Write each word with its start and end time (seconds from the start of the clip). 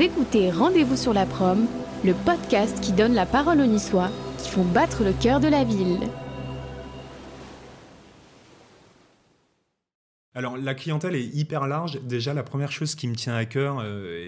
Écoutez 0.00 0.52
Rendez-vous 0.52 0.96
sur 0.96 1.12
la 1.12 1.26
prom, 1.26 1.66
le 2.04 2.14
podcast 2.14 2.80
qui 2.80 2.92
donne 2.92 3.14
la 3.14 3.26
parole 3.26 3.60
aux 3.60 3.66
Niçois 3.66 4.10
qui 4.38 4.48
font 4.48 4.64
battre 4.64 5.02
le 5.02 5.12
cœur 5.12 5.40
de 5.40 5.48
la 5.48 5.64
ville. 5.64 5.98
Alors 10.34 10.56
la 10.56 10.74
clientèle 10.74 11.16
est 11.16 11.26
hyper 11.34 11.66
large. 11.66 12.00
Déjà, 12.02 12.32
la 12.32 12.44
première 12.44 12.70
chose 12.70 12.94
qui 12.94 13.08
me 13.08 13.16
tient 13.16 13.34
à 13.34 13.44
cœur 13.44 13.80
euh, 13.82 14.24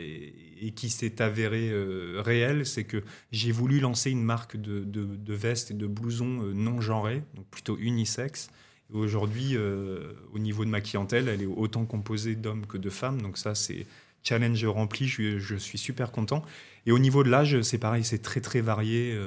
et, 0.60 0.72
qui 0.72 0.90
s'est 0.90 1.22
avérée 1.22 1.70
euh, 1.70 2.20
réelle, 2.20 2.66
c'est 2.66 2.84
que 2.84 3.04
j'ai 3.30 3.52
voulu 3.52 3.78
lancer 3.78 4.10
une 4.10 4.24
marque 4.24 4.56
de, 4.56 5.32
vestes 5.32 5.70
et 5.70 5.74
de 5.74 5.86
blousons 5.86 6.42
euh, 6.42 6.52
non 6.52 6.80
genrés, 6.80 7.22
donc 7.34 7.46
plutôt 7.46 7.76
unisexe. 7.78 8.50
Aujourd'hui, 8.92 9.56
au 9.56 10.38
niveau 10.40 10.64
de 10.64 10.70
ma 10.70 10.80
clientèle, 10.80 11.28
elle 11.28 11.42
est 11.42 11.46
autant 11.46 11.84
composée 11.84 12.34
d'hommes 12.34 12.66
que 12.66 12.76
de 12.76 12.90
femmes. 12.90 13.22
Donc 13.22 13.38
ça, 13.38 13.54
c'est 13.54 13.86
challenge 14.22 14.64
rempli. 14.64 15.06
Je, 15.06 15.56
suis 15.56 15.78
super 15.78 16.12
content. 16.12 16.42
Et 16.86 16.92
au 16.92 16.98
niveau 16.98 17.22
de 17.24 17.30
l'âge, 17.30 17.60
c'est 17.62 17.78
pareil, 17.78 18.04
c'est 18.04 18.22
très 18.22 18.40
très 18.40 18.60
varié. 18.60 19.18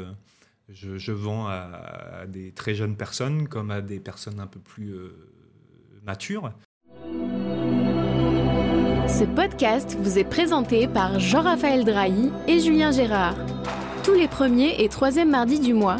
Je, 0.69 1.11
vends 1.11 1.47
à, 1.47 2.25
des 2.27 2.51
très 2.51 2.75
jeunes 2.75 2.95
personnes 2.95 3.47
comme 3.47 3.71
à 3.71 3.81
des 3.81 3.99
personnes 3.99 4.39
un 4.39 4.47
peu 4.47 4.59
plus 4.59 4.95
matures. 6.03 6.51
Ce 9.07 9.25
podcast 9.25 9.95
vous 9.99 10.17
est 10.17 10.23
présenté 10.23 10.87
par 10.87 11.19
Jean-Raphaël 11.19 11.85
Drahi 11.85 12.31
et 12.47 12.59
Julien 12.59 12.91
Gérard. 12.91 13.35
Tous 14.03 14.13
les 14.13 14.27
premiers 14.27 14.83
et 14.83 14.89
troisièmes 14.89 15.29
mardis 15.29 15.59
du 15.59 15.73
mois, 15.73 15.97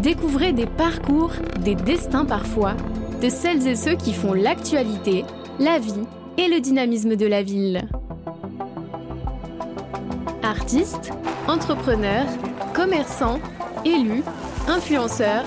découvrez 0.00 0.52
des 0.52 0.66
parcours, 0.66 1.32
des 1.60 1.74
destins 1.74 2.24
parfois, 2.24 2.76
de 3.22 3.28
celles 3.28 3.66
et 3.66 3.76
ceux 3.76 3.96
qui 3.96 4.12
font 4.12 4.34
l'actualité, 4.34 5.24
la 5.58 5.78
vie 5.78 6.04
et 6.36 6.48
le 6.48 6.60
dynamisme 6.60 7.16
de 7.16 7.26
la 7.26 7.42
ville. 7.42 7.88
Artistes, 10.50 11.12
entrepreneurs, 11.46 12.26
commerçants, 12.74 13.38
élus, 13.84 14.24
influenceurs, 14.66 15.44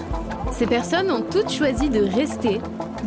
ces 0.54 0.66
personnes 0.66 1.12
ont 1.12 1.22
toutes 1.30 1.52
choisi 1.52 1.90
de 1.90 2.00
rester 2.00 2.62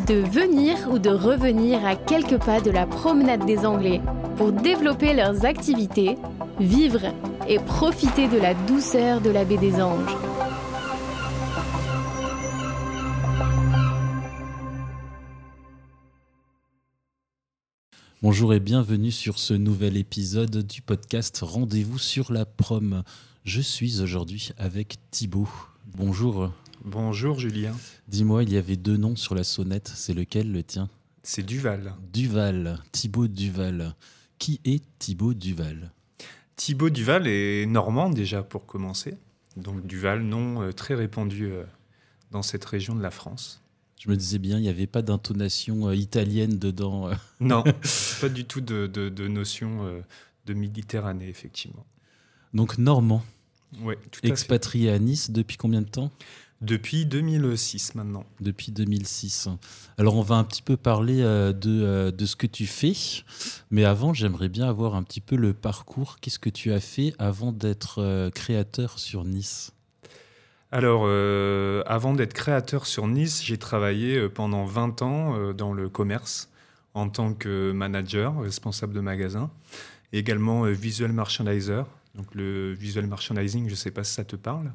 de 0.05 0.13
venir 0.13 0.77
ou 0.91 0.99
de 0.99 1.09
revenir 1.09 1.83
à 1.83 1.95
quelques 1.95 2.37
pas 2.37 2.61
de 2.61 2.69
la 2.69 2.85
promenade 2.85 3.45
des 3.45 3.65
Anglais 3.65 3.99
pour 4.37 4.51
développer 4.51 5.15
leurs 5.15 5.43
activités, 5.43 6.19
vivre 6.59 7.01
et 7.49 7.57
profiter 7.57 8.27
de 8.27 8.37
la 8.37 8.53
douceur 8.53 9.19
de 9.19 9.31
la 9.31 9.43
baie 9.43 9.57
des 9.57 9.81
Anges. 9.81 10.26
Bonjour 18.29 18.53
et 18.53 18.59
bienvenue 18.59 19.09
sur 19.09 19.39
ce 19.39 19.53
nouvel 19.53 19.95
épisode 19.95 20.57
du 20.67 20.81
podcast 20.81 21.39
Rendez-vous 21.43 21.97
sur 21.97 22.33
la 22.33 22.45
prom. 22.45 23.05
Je 23.45 23.61
suis 23.61 24.01
aujourd'hui 24.01 24.51
avec 24.57 24.97
Thibaut. 25.11 25.47
Bonjour. 25.95 26.51
Bonjour 26.83 27.39
Julien. 27.39 27.73
Dis-moi, 28.09 28.43
il 28.43 28.51
y 28.51 28.57
avait 28.57 28.75
deux 28.75 28.97
noms 28.97 29.15
sur 29.15 29.33
la 29.33 29.45
sonnette, 29.45 29.93
c'est 29.95 30.13
lequel 30.13 30.51
le 30.51 30.61
tien? 30.61 30.89
C'est 31.23 31.41
Duval. 31.41 31.93
Duval, 32.11 32.83
Thibaut 32.91 33.29
Duval. 33.29 33.95
Qui 34.39 34.59
est 34.65 34.83
Thibaut 34.99 35.33
Duval? 35.33 35.93
Thibaut 36.57 36.89
Duval 36.89 37.27
est 37.27 37.65
normand 37.65 38.09
déjà 38.09 38.43
pour 38.43 38.65
commencer. 38.65 39.15
Donc 39.55 39.87
Duval, 39.87 40.21
nom 40.21 40.63
euh, 40.63 40.73
très 40.73 40.95
répandu 40.95 41.45
euh, 41.45 41.63
dans 42.31 42.41
cette 42.41 42.65
région 42.65 42.93
de 42.93 43.01
la 43.01 43.09
France. 43.09 43.63
Je 43.99 44.09
me 44.09 44.15
disais 44.15 44.39
bien, 44.39 44.57
il 44.57 44.61
n'y 44.61 44.69
avait 44.69 44.87
pas 44.87 45.01
d'intonation 45.01 45.89
euh, 45.89 45.95
italienne 45.95 46.57
dedans. 46.57 47.09
Non, 47.39 47.63
pas 48.21 48.29
du 48.29 48.45
tout 48.45 48.61
de, 48.61 49.27
notion 49.27 50.01
de 50.45 50.53
Méditerranée, 50.53 51.29
effectivement. 51.29 51.85
Donc 52.53 52.77
normand. 52.77 53.23
Oui, 53.81 53.95
tout 54.11 54.25
Expatrié 54.25 54.91
à 54.91 54.97
Nice 54.97 55.29
depuis 55.29 55.57
combien 55.57 55.81
de 55.81 55.89
temps? 55.89 56.11
Depuis 56.61 57.05
2006 57.05 57.93
maintenant. 57.95 58.25
Depuis 58.39 58.71
2006. 58.71 59.49
Alors 59.97 60.15
on 60.15 60.21
va 60.21 60.35
un 60.35 60.43
petit 60.43 60.63
peu 60.63 60.75
parler 60.75 61.21
euh, 61.21 61.53
de, 61.53 61.83
euh, 61.83 62.11
de, 62.11 62.25
ce 62.25 62.35
que 62.35 62.47
tu 62.47 62.65
fais, 62.65 62.93
mais 63.69 63.85
avant 63.85 64.13
j'aimerais 64.13 64.49
bien 64.49 64.67
avoir 64.67 64.95
un 64.95 65.03
petit 65.03 65.21
peu 65.21 65.35
le 65.35 65.53
parcours. 65.53 66.17
Qu'est-ce 66.19 66.39
que 66.39 66.49
tu 66.49 66.71
as 66.73 66.79
fait 66.79 67.13
avant 67.19 67.51
d'être 67.51 68.01
euh, 68.01 68.31
créateur 68.31 68.97
sur 68.97 69.23
Nice? 69.23 69.71
Alors, 70.71 71.07
avant 71.87 72.13
d'être 72.13 72.33
créateur 72.33 72.85
sur 72.85 73.07
Nice, 73.07 73.43
j'ai 73.43 73.57
travaillé 73.57 74.27
pendant 74.29 74.65
20 74.65 75.01
ans 75.01 75.53
dans 75.53 75.73
le 75.73 75.89
commerce 75.89 76.49
en 76.93 77.09
tant 77.09 77.33
que 77.33 77.71
manager, 77.71 78.39
responsable 78.41 78.93
de 78.93 78.99
magasin, 78.99 79.51
également 80.13 80.63
visual 80.63 81.13
merchandiser. 81.13 81.83
Donc 82.15 82.33
le 82.33 82.73
visual 82.73 83.07
merchandising, 83.07 83.65
je 83.65 83.71
ne 83.71 83.75
sais 83.75 83.91
pas 83.91 84.03
si 84.03 84.13
ça 84.13 84.25
te 84.25 84.35
parle. 84.35 84.73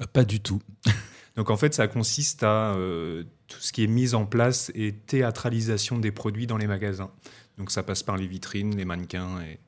Euh, 0.00 0.06
pas 0.06 0.24
du 0.24 0.40
tout. 0.40 0.60
Donc 1.36 1.50
en 1.50 1.56
fait, 1.56 1.74
ça 1.74 1.88
consiste 1.88 2.42
à 2.42 2.74
euh, 2.74 3.24
tout 3.48 3.60
ce 3.60 3.72
qui 3.72 3.84
est 3.84 3.88
mise 3.88 4.14
en 4.14 4.24
place 4.24 4.70
et 4.74 4.92
théâtralisation 4.92 5.98
des 5.98 6.12
produits 6.12 6.46
dans 6.46 6.56
les 6.56 6.66
magasins. 6.66 7.10
Donc 7.58 7.70
ça 7.70 7.82
passe 7.82 8.02
par 8.02 8.16
les 8.16 8.26
vitrines, 8.26 8.76
les 8.76 8.84
mannequins 8.84 9.40
et 9.42 9.58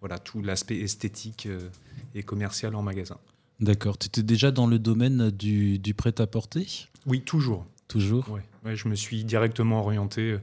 voilà 0.00 0.18
tout 0.18 0.42
l'aspect 0.42 0.78
esthétique 0.78 1.46
euh, 1.46 1.68
et 2.14 2.22
commercial 2.22 2.74
en 2.74 2.82
magasin. 2.82 3.18
D'accord. 3.60 3.98
Tu 3.98 4.06
étais 4.06 4.22
déjà 4.22 4.50
dans 4.50 4.66
le 4.66 4.78
domaine 4.78 5.30
du, 5.30 5.80
prêt-à-porter? 5.96 6.88
Oui, 7.06 7.22
toujours. 7.22 7.66
Toujours? 7.88 8.26
Oui. 8.30 8.40
Ouais, 8.64 8.76
je 8.76 8.88
me 8.88 8.94
suis 8.94 9.24
directement 9.24 9.80
orienté 9.80 10.36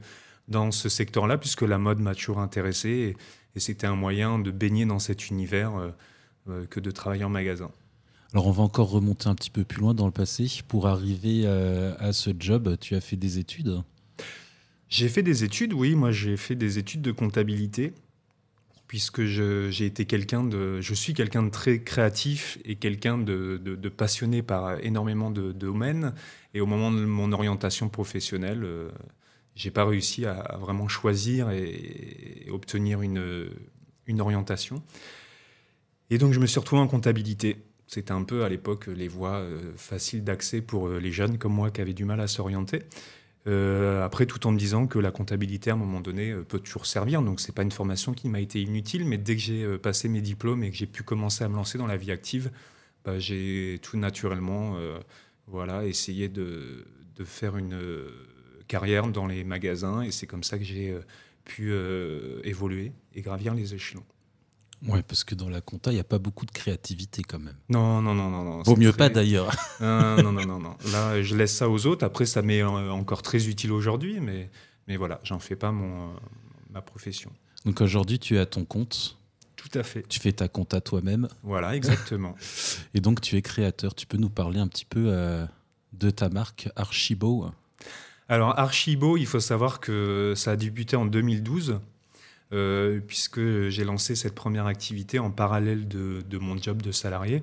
dans 0.48 0.70
ce 0.70 0.88
secteur-là 0.88 1.38
puisque 1.38 1.62
la 1.62 1.78
mode 1.78 2.00
m'a 2.00 2.14
toujours 2.14 2.40
intéressé 2.40 3.16
et, 3.54 3.60
c'était 3.60 3.86
un 3.86 3.94
moyen 3.94 4.40
de 4.40 4.50
baigner 4.50 4.84
dans 4.84 4.98
cet 4.98 5.30
univers 5.30 5.72
que 6.70 6.80
de 6.80 6.90
travailler 6.90 7.22
en 7.22 7.28
magasin. 7.28 7.70
Alors 8.34 8.48
on 8.48 8.50
va 8.50 8.64
encore 8.64 8.90
remonter 8.90 9.28
un 9.28 9.36
petit 9.36 9.50
peu 9.50 9.62
plus 9.62 9.80
loin 9.80 9.94
dans 9.94 10.06
le 10.06 10.12
passé. 10.12 10.50
Pour 10.66 10.88
arriver 10.88 11.42
euh, 11.44 11.94
à 12.00 12.12
ce 12.12 12.30
job, 12.36 12.76
tu 12.80 12.96
as 12.96 13.00
fait 13.00 13.14
des 13.14 13.38
études? 13.38 13.80
J'ai 14.88 15.08
fait 15.08 15.22
des 15.22 15.44
études, 15.44 15.72
oui. 15.72 15.94
Moi, 15.94 16.10
j'ai 16.10 16.36
fait 16.36 16.56
des 16.56 16.78
études 16.78 17.00
de 17.00 17.12
comptabilité 17.12 17.94
puisque 18.86 19.24
j'ai 19.24 19.86
été 19.86 20.04
quelqu'un 20.04 20.44
de, 20.44 20.80
je 20.80 20.94
suis 20.94 21.14
quelqu'un 21.14 21.42
de 21.42 21.50
très 21.50 21.82
créatif 21.82 22.58
et 22.64 22.76
quelqu'un 22.76 23.18
de, 23.18 23.88
passionné 23.88 24.42
par 24.42 24.78
énormément 24.84 25.30
de, 25.30 25.52
domaines. 25.52 26.14
Et 26.54 26.60
au 26.60 26.66
moment 26.66 26.90
de 26.90 27.04
mon 27.04 27.32
orientation 27.32 27.88
professionnelle, 27.88 28.62
euh, 28.64 28.90
j'ai 29.54 29.70
pas 29.70 29.84
réussi 29.84 30.26
à, 30.26 30.56
vraiment 30.60 30.88
choisir 30.88 31.50
et, 31.50 32.46
obtenir 32.50 33.02
une, 33.02 33.50
une 34.06 34.20
orientation. 34.20 34.82
Et 36.10 36.18
donc 36.18 36.32
je 36.32 36.40
me 36.40 36.46
suis 36.46 36.60
retrouvé 36.60 36.82
en 36.82 36.86
comptabilité. 36.86 37.56
C'était 37.86 38.12
un 38.12 38.22
peu 38.22 38.44
à 38.44 38.48
l'époque 38.48 38.86
les 38.86 39.08
voies 39.08 39.36
euh, 39.36 39.72
faciles 39.76 40.24
d'accès 40.24 40.60
pour 40.60 40.88
euh, 40.88 40.98
les 40.98 41.12
jeunes 41.12 41.38
comme 41.38 41.52
moi 41.52 41.70
qui 41.70 41.80
avaient 41.80 41.94
du 41.94 42.04
mal 42.04 42.20
à 42.20 42.26
s'orienter. 42.26 42.82
Euh, 43.46 44.04
après, 44.04 44.26
tout 44.26 44.46
en 44.46 44.52
me 44.52 44.58
disant 44.58 44.86
que 44.86 44.98
la 44.98 45.10
comptabilité, 45.10 45.70
à 45.70 45.74
un 45.74 45.76
moment 45.76 46.00
donné, 46.00 46.34
peut 46.48 46.58
toujours 46.58 46.86
servir. 46.86 47.22
Donc, 47.22 47.40
c'est 47.40 47.54
pas 47.54 47.62
une 47.62 47.72
formation 47.72 48.14
qui 48.14 48.28
m'a 48.28 48.40
été 48.40 48.60
inutile, 48.62 49.04
mais 49.04 49.18
dès 49.18 49.36
que 49.36 49.42
j'ai 49.42 49.78
passé 49.78 50.08
mes 50.08 50.20
diplômes 50.20 50.64
et 50.64 50.70
que 50.70 50.76
j'ai 50.76 50.86
pu 50.86 51.02
commencer 51.02 51.44
à 51.44 51.48
me 51.48 51.56
lancer 51.56 51.78
dans 51.78 51.86
la 51.86 51.96
vie 51.96 52.10
active, 52.12 52.50
bah, 53.04 53.18
j'ai 53.18 53.78
tout 53.82 53.98
naturellement 53.98 54.78
voilà, 55.46 55.84
essayé 55.84 56.28
de, 56.28 56.86
faire 57.24 57.56
une 57.56 57.78
carrière 58.66 59.08
dans 59.08 59.26
les 59.26 59.44
magasins. 59.44 60.00
Et 60.02 60.10
c'est 60.10 60.26
comme 60.26 60.44
ça 60.44 60.58
que 60.58 60.64
j'ai 60.64 60.96
pu 61.44 61.74
évoluer 62.44 62.92
et 63.14 63.20
gravir 63.20 63.54
les 63.54 63.74
échelons. 63.74 64.04
Ouais, 64.86 65.02
parce 65.02 65.24
que 65.24 65.34
dans 65.34 65.48
la 65.48 65.60
compta, 65.60 65.90
il 65.90 65.94
n'y 65.94 66.00
a 66.00 66.04
pas 66.04 66.18
beaucoup 66.18 66.44
de 66.44 66.50
créativité 66.50 67.22
quand 67.22 67.38
même. 67.38 67.56
Non, 67.68 68.02
non, 68.02 68.14
non, 68.14 68.30
non. 68.30 68.44
non 68.44 68.62
Vaut 68.62 68.76
mieux 68.76 68.92
pas 68.92 69.08
d'ailleurs. 69.08 69.50
non, 69.80 70.22
non, 70.22 70.32
non, 70.32 70.60
non, 70.60 70.76
Là, 70.92 71.22
je 71.22 71.34
laisse 71.36 71.54
ça 71.54 71.68
aux 71.68 71.86
autres. 71.86 72.04
Après, 72.04 72.26
ça 72.26 72.42
m'est 72.42 72.62
encore 72.62 73.22
très 73.22 73.48
utile 73.48 73.72
aujourd'hui, 73.72 74.20
mais, 74.20 74.50
mais 74.86 74.96
voilà, 74.96 75.20
j'en 75.24 75.38
fais 75.38 75.56
pas 75.56 75.72
mon, 75.72 76.14
ma 76.70 76.82
profession. 76.82 77.32
Donc 77.64 77.80
aujourd'hui, 77.80 78.18
tu 78.18 78.36
es 78.36 78.38
à 78.38 78.46
ton 78.46 78.64
compte. 78.64 79.16
Tout 79.56 79.78
à 79.78 79.82
fait. 79.82 80.06
Tu 80.08 80.20
fais 80.20 80.32
ta 80.32 80.48
compta 80.48 80.80
toi-même. 80.82 81.28
Voilà, 81.42 81.74
exactement. 81.74 82.34
Et 82.94 83.00
donc, 83.00 83.22
tu 83.22 83.36
es 83.36 83.42
créateur. 83.42 83.94
Tu 83.94 84.06
peux 84.06 84.18
nous 84.18 84.28
parler 84.28 84.60
un 84.60 84.68
petit 84.68 84.84
peu 84.84 85.06
euh, 85.06 85.46
de 85.94 86.10
ta 86.10 86.28
marque 86.28 86.68
Archibo? 86.76 87.46
Alors, 88.28 88.58
Archibo, 88.58 89.16
il 89.16 89.26
faut 89.26 89.40
savoir 89.40 89.80
que 89.80 90.34
ça 90.36 90.52
a 90.52 90.56
débuté 90.56 90.96
en 90.96 91.06
2012. 91.06 91.80
Euh, 92.52 93.00
puisque 93.00 93.40
j'ai 93.68 93.84
lancé 93.84 94.14
cette 94.14 94.34
première 94.34 94.66
activité 94.66 95.18
en 95.18 95.30
parallèle 95.30 95.88
de, 95.88 96.38
mon 96.38 96.56
job 96.56 96.82
de 96.82 96.92
salarié. 96.92 97.42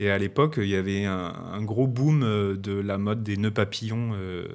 Et 0.00 0.10
à 0.10 0.18
l'époque, 0.18 0.54
il 0.58 0.66
y 0.66 0.74
avait 0.74 1.04
un, 1.04 1.62
gros 1.62 1.86
boom 1.86 2.22
euh, 2.22 2.56
de 2.56 2.72
la 2.72 2.98
mode 2.98 3.22
des 3.22 3.36
nœuds 3.36 3.52
papillons 3.52 4.10
euh, 4.14 4.48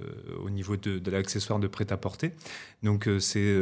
au 0.44 0.50
niveau 0.50 0.76
de, 0.76 1.10
l'accessoire 1.10 1.60
de 1.60 1.68
prêt-à-porter. 1.68 2.34
Donc, 2.84 3.10
c'est 3.20 3.56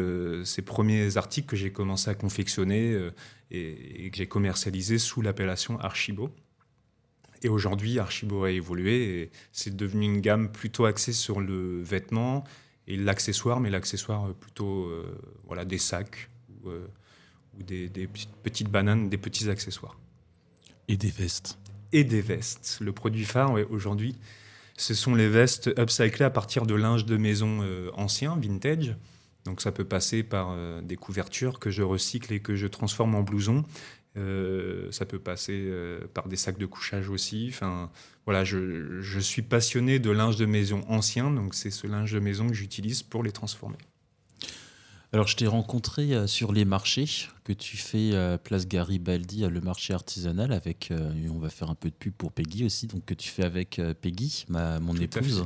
ces 0.44 0.62
premiers 0.63 1.15
articles 1.18 1.47
que 1.47 1.56
j'ai 1.56 1.71
commencé 1.71 2.09
à 2.09 2.15
confectionner 2.15 2.97
et, 3.51 4.09
que 4.12 4.18
j'ai 4.18 4.27
commercialisé 4.27 4.97
sous 4.97 5.21
l'appellation 5.21 5.80
Archibo. 5.80 6.30
Et 7.44 7.47
aujourd'hui, 7.47 8.00
Archibo 8.00 8.44
a 8.44 8.51
évolué 8.51 9.21
et 9.21 9.31
c'est 9.51 9.75
devenu 9.75 10.06
une 10.06 10.19
gamme 10.19 10.51
plutôt 10.51 10.85
axée 10.85 11.13
sur 11.13 11.39
le 11.39 11.81
vêtement 11.81 12.44
et 12.88 12.97
l'accessoire, 12.97 13.62
mais 13.62 13.69
l'accessoire 13.69 14.33
plutôt 14.33 14.89
voilà, 15.53 15.65
des 15.65 15.77
sacs, 15.77 16.31
euh, 16.65 16.88
ou 17.55 17.61
des, 17.61 18.09
petites 18.41 18.69
bananes, 18.69 19.07
des 19.07 19.19
petits 19.19 19.51
accessoires. 19.51 20.00
Et 20.88 20.97
des 20.97 21.11
vestes. 21.11 21.59
Et 21.91 22.03
des 22.03 22.21
vestes. 22.21 22.79
Le 22.81 22.91
produit 22.91 23.23
phare 23.23 23.53
aujourd'hui, 23.69 24.15
ce 24.77 24.95
sont 24.95 25.13
les 25.13 25.29
vestes 25.29 25.69
upcyclées 25.77 26.25
à 26.25 26.31
partir 26.31 26.65
de 26.65 26.73
linge 26.73 27.05
de 27.05 27.17
maison 27.17 27.59
euh, 27.61 27.91
ancien, 27.94 28.35
vintage. 28.35 28.95
Donc 29.45 29.61
ça 29.61 29.71
peut 29.71 29.85
passer 29.85 30.23
par 30.23 30.50
euh, 30.50 30.81
des 30.81 30.95
couvertures 30.95 31.59
que 31.59 31.69
je 31.69 31.83
recycle 31.83 32.33
et 32.33 32.39
que 32.39 32.56
je 32.56 32.65
transforme 32.65 33.13
en 33.13 33.21
blouson. 33.21 33.63
Euh, 34.17 34.91
ça 34.91 35.06
peut 35.06 35.19
passer 35.19 35.71
par 36.15 36.27
des 36.27 36.35
sacs 36.35 36.57
de 36.57 36.65
couchage 36.65 37.09
aussi. 37.09 37.45
Enfin, 37.49 37.91
voilà, 38.25 38.44
je, 38.44 39.01
je, 39.01 39.19
suis 39.19 39.44
passionné 39.44 39.99
de 39.99 40.09
linge 40.09 40.38
de 40.38 40.47
maison 40.47 40.83
ancien, 40.88 41.29
donc 41.29 41.53
c'est 41.53 41.69
ce 41.69 41.85
linge 41.85 42.11
de 42.11 42.19
maison 42.19 42.47
que 42.47 42.56
j'utilise 42.56 43.03
pour 43.03 43.21
les 43.21 43.31
transformer. 43.31 43.77
Alors, 45.13 45.27
je 45.27 45.36
t'ai 45.36 45.45
rencontré 45.45 46.15
euh, 46.15 46.25
sur 46.25 46.51
les 46.51 46.65
marchés 46.65 47.06
que 47.44 47.54
tu 47.54 47.77
fais 47.77 48.15
à 48.15 48.39
Place 48.39 48.68
Garibaldi, 48.68 49.45
le 49.48 49.62
marché 49.62 49.94
artisanal, 49.94 50.51
avec, 50.51 50.89
euh, 50.89 51.13
on 51.31 51.38
va 51.38 51.51
faire 51.51 51.69
un 51.69 51.75
peu 51.75 51.89
de 51.89 51.94
pub 51.94 52.13
pour 52.13 52.31
Peggy 52.31 52.65
aussi, 52.65 52.88
donc 52.88 53.06
que 53.06 53.13
tu 53.13 53.30
fais 53.30 53.44
avec 53.44 53.77
euh, 53.77 53.94
Peggy, 53.94 54.45
ma, 54.50 54.80
mon 54.80 54.95
épouse, 54.95 55.45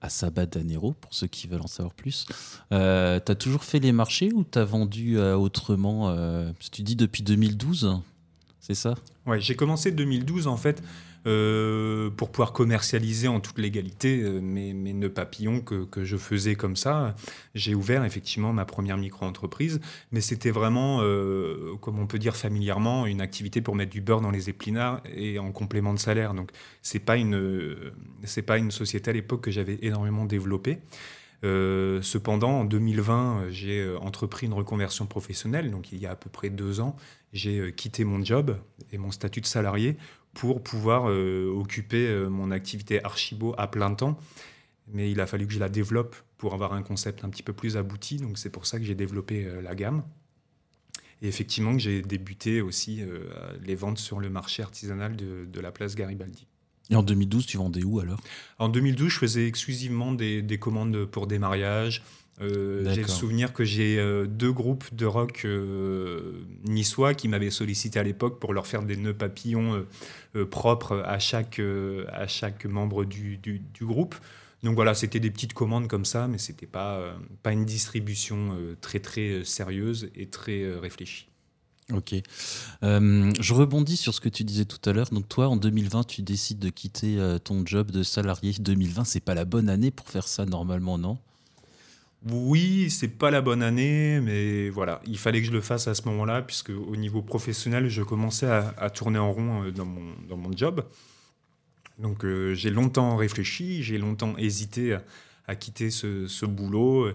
à, 0.00 0.08
Sabat 0.08 0.46
d'Anero, 0.46 0.94
pour 0.98 1.12
ceux 1.12 1.26
qui 1.26 1.46
veulent 1.46 1.60
en 1.60 1.66
savoir 1.66 1.92
plus. 1.92 2.26
Euh, 2.72 3.20
tu 3.24 3.30
as 3.30 3.34
toujours 3.34 3.64
fait 3.64 3.80
les 3.80 3.92
marchés 3.92 4.32
ou 4.32 4.44
tu 4.44 4.58
as 4.58 4.64
vendu 4.64 5.20
autrement 5.20 6.16
Tu 6.72 6.82
dis 6.82 6.96
depuis 6.96 7.22
2012, 7.22 8.00
c'est 8.60 8.74
ça? 8.74 8.94
Ouais, 9.26 9.42
j'ai 9.42 9.56
commencé 9.56 9.92
2012 9.92 10.46
en 10.46 10.56
fait. 10.56 10.82
Euh, 11.26 12.08
pour 12.10 12.30
pouvoir 12.30 12.52
commercialiser 12.52 13.26
en 13.26 13.40
toute 13.40 13.58
légalité 13.58 14.22
euh, 14.22 14.40
mes, 14.40 14.72
mes 14.72 14.92
nœuds 14.92 15.12
papillons 15.12 15.60
que, 15.60 15.84
que, 15.84 16.04
je 16.04 16.16
faisais 16.16 16.54
comme 16.54 16.76
ça. 16.76 17.16
J'ai 17.56 17.74
ouvert 17.74 18.04
effectivement 18.04 18.52
ma 18.52 18.64
première 18.64 18.96
micro-entreprise, 18.96 19.80
mais 20.12 20.20
c'était 20.20 20.52
vraiment, 20.52 21.00
euh, 21.00 21.74
comme 21.80 21.98
on 21.98 22.06
peut 22.06 22.20
dire 22.20 22.36
familièrement, 22.36 23.06
une 23.06 23.20
activité 23.20 23.60
pour 23.60 23.74
mettre 23.74 23.90
du 23.90 24.00
beurre 24.00 24.20
dans 24.20 24.30
les 24.30 24.50
épinards 24.50 25.02
et 25.16 25.40
en 25.40 25.50
complément 25.50 25.92
de 25.92 25.98
salaire. 25.98 26.32
Donc 26.32 26.52
c'est 26.80 27.00
pas 27.00 27.16
une, 27.16 27.92
pas 28.46 28.58
une 28.58 28.70
société 28.70 29.10
à 29.10 29.14
l'époque 29.14 29.40
que 29.40 29.50
j'avais 29.50 29.80
énormément 29.82 30.26
développée. 30.26 30.78
Cependant, 31.42 32.60
en 32.60 32.64
2020, 32.64 33.50
j'ai 33.50 33.94
entrepris 34.00 34.46
une 34.46 34.52
reconversion 34.52 35.06
professionnelle. 35.06 35.70
Donc, 35.70 35.92
il 35.92 36.00
y 36.00 36.06
a 36.06 36.10
à 36.10 36.16
peu 36.16 36.28
près 36.28 36.50
deux 36.50 36.80
ans, 36.80 36.96
j'ai 37.32 37.72
quitté 37.72 38.02
mon 38.02 38.24
job 38.24 38.58
et 38.90 38.98
mon 38.98 39.12
statut 39.12 39.40
de 39.40 39.46
salarié 39.46 39.96
pour 40.36 40.62
pouvoir 40.62 41.08
euh, 41.08 41.48
occuper 41.48 42.06
euh, 42.06 42.28
mon 42.28 42.50
activité 42.50 43.02
archibo 43.02 43.54
à 43.56 43.68
plein 43.68 43.94
temps. 43.94 44.18
Mais 44.86 45.10
il 45.10 45.20
a 45.20 45.26
fallu 45.26 45.46
que 45.46 45.52
je 45.52 45.58
la 45.58 45.70
développe 45.70 46.14
pour 46.36 46.52
avoir 46.52 46.74
un 46.74 46.82
concept 46.82 47.24
un 47.24 47.30
petit 47.30 47.42
peu 47.42 47.54
plus 47.54 47.78
abouti. 47.78 48.18
Donc 48.18 48.36
c'est 48.36 48.50
pour 48.50 48.66
ça 48.66 48.78
que 48.78 48.84
j'ai 48.84 48.94
développé 48.94 49.46
euh, 49.46 49.62
la 49.62 49.74
gamme. 49.74 50.04
Et 51.22 51.28
effectivement 51.28 51.72
que 51.72 51.78
j'ai 51.78 52.02
débuté 52.02 52.60
aussi 52.60 53.02
les 53.64 53.74
ventes 53.74 53.96
sur 53.96 54.20
le 54.20 54.28
marché 54.28 54.62
artisanal 54.62 55.16
de, 55.16 55.46
de, 55.50 55.60
la 55.60 55.72
place 55.72 55.94
Garibaldi. 55.94 56.46
Et 56.90 56.94
en 56.94 57.02
2012, 57.02 57.46
tu 57.46 57.56
vendais 57.56 57.84
où 57.84 58.00
alors? 58.00 58.20
En 58.58 58.68
2012, 58.68 59.08
je 59.08 59.18
faisais 59.18 59.46
exclusivement 59.48 60.12
des, 60.12 60.42
des 60.42 60.58
commandes 60.58 61.06
pour 61.06 61.26
des 61.26 61.38
mariages, 61.38 62.02
euh, 62.42 62.92
j'ai 62.94 63.02
le 63.02 63.08
souvenir 63.08 63.52
que 63.52 63.64
j'ai 63.64 63.98
euh, 63.98 64.26
deux 64.26 64.52
groupes 64.52 64.94
de 64.94 65.06
rock 65.06 65.42
euh, 65.44 66.44
niçois 66.64 67.14
qui 67.14 67.28
m'avaient 67.28 67.50
sollicité 67.50 67.98
à 67.98 68.02
l'époque 68.02 68.38
pour 68.40 68.52
leur 68.52 68.66
faire 68.66 68.82
des 68.82 68.96
nœuds 68.96 69.14
papillons 69.14 69.86
propres 70.50 71.02
à 71.06 71.18
chaque, 71.18 71.60
à 72.12 72.26
chaque 72.26 72.66
membre 72.66 73.04
du, 73.04 73.38
du, 73.38 73.62
groupe. 73.80 74.14
Donc 74.62 74.74
voilà, 74.74 74.94
c'était 74.94 75.20
des 75.20 75.30
petites 75.30 75.54
commandes 75.54 75.88
comme 75.88 76.04
ça, 76.04 76.28
mais 76.28 76.38
c'était 76.38 76.66
pas, 76.66 77.16
pas 77.42 77.52
une 77.52 77.64
distribution 77.64 78.56
très 78.80 79.00
très 79.00 79.44
sérieuse 79.44 80.10
et 80.14 80.26
très 80.26 80.66
réfléchie. 80.78 81.28
Ok. 81.92 82.14
je 82.82 83.54
rebondis 83.54 83.96
sur 83.96 84.12
ce 84.12 84.20
que 84.20 84.28
tu 84.28 84.44
disais 84.44 84.66
tout 84.66 84.80
à 84.88 84.92
l'heure. 84.92 85.08
Donc 85.10 85.28
toi, 85.28 85.48
en 85.48 85.56
2020, 85.56 86.04
tu 86.04 86.20
décides 86.20 86.58
de 86.58 86.68
quitter 86.68 87.18
ton 87.44 87.64
job 87.64 87.90
de 87.90 88.02
salarié. 88.02 88.52
2020, 88.58 89.04
c'est 89.04 89.20
pas 89.20 89.34
la 89.34 89.46
bonne 89.46 89.70
année 89.70 89.90
pour 89.90 90.10
faire 90.10 90.28
ça 90.28 90.44
normalement, 90.44 90.98
non? 90.98 91.18
Oui, 92.30 92.90
c'est 92.90 93.08
pas 93.08 93.30
la 93.30 93.40
bonne 93.40 93.62
année, 93.62 94.20
mais 94.20 94.68
voilà, 94.68 95.00
il 95.06 95.18
fallait 95.18 95.40
que 95.40 95.46
je 95.46 95.52
le 95.52 95.60
fasse 95.60 95.86
à 95.86 95.94
ce 95.94 96.02
moment-là, 96.06 96.42
puisque 96.42 96.70
au 96.70 96.96
niveau 96.96 97.22
professionnel, 97.22 97.88
je 97.88 98.02
commençais 98.02 98.46
à, 98.46 98.90
tourner 98.90 99.18
en 99.18 99.32
rond 99.32 99.64
euh, 99.64 99.70
dans 99.70 99.84
mon, 99.84 100.14
dans 100.28 100.36
mon 100.36 100.56
job. 100.56 100.84
Donc 101.98 102.24
euh, 102.24 102.54
j'ai 102.54 102.70
longtemps 102.70 103.16
réfléchi, 103.16 103.82
j'ai 103.82 103.98
longtemps 103.98 104.36
hésité 104.36 104.98
à, 105.46 105.54
quitter 105.54 105.90
ce, 105.90 106.26
ce, 106.26 106.44
boulot. 106.44 107.08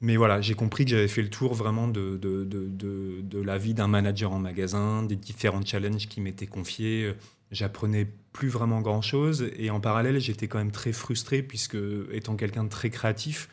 Mais 0.00 0.16
voilà, 0.16 0.40
j'ai 0.40 0.54
compris 0.54 0.84
que 0.84 0.92
j'avais 0.92 1.08
fait 1.08 1.22
le 1.22 1.30
tour 1.30 1.54
vraiment 1.54 1.88
de, 1.88 2.16
de, 2.16 2.44
de, 2.44 3.20
de 3.20 3.40
la 3.42 3.58
vie 3.58 3.74
d'un 3.74 3.88
manager 3.88 4.32
en 4.32 4.38
magasin, 4.38 5.02
des 5.02 5.16
différents 5.16 5.64
challenges 5.64 6.08
qui 6.08 6.20
m'étaient 6.20 6.46
confiés. 6.46 7.12
J'apprenais 7.50 8.06
plus 8.32 8.48
vraiment 8.48 8.80
grand-chose 8.80 9.50
et 9.56 9.70
en 9.70 9.80
parallèle, 9.80 10.20
j'étais 10.20 10.48
quand 10.48 10.58
même 10.58 10.70
très 10.70 10.92
frustré 10.92 11.42
puisque 11.42 11.76
étant 12.12 12.36
quelqu'un 12.36 12.64
de 12.64 12.68
très 12.68 12.90
créatif, 12.90 13.48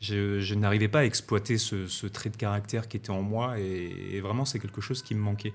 je, 0.00 0.54
n'arrivais 0.54 0.88
pas 0.88 1.00
à 1.00 1.04
exploiter 1.04 1.58
ce, 1.58 2.06
trait 2.06 2.30
de 2.30 2.36
caractère 2.36 2.88
qui 2.88 2.96
était 2.96 3.10
en 3.10 3.22
moi 3.22 3.58
et, 3.58 4.20
vraiment 4.20 4.44
c'est 4.44 4.58
quelque 4.58 4.80
chose 4.80 5.02
qui 5.02 5.14
me 5.14 5.20
manquait. 5.20 5.52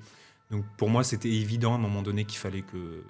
Donc 0.51 0.65
pour 0.77 0.89
moi 0.89 1.03
c'était 1.03 1.29
évident 1.29 1.73
à 1.73 1.75
un 1.75 1.79
moment 1.79 2.01
donné 2.01 2.25
qu'il 2.25 2.37
fallait 2.37 2.61
que, 2.61 3.03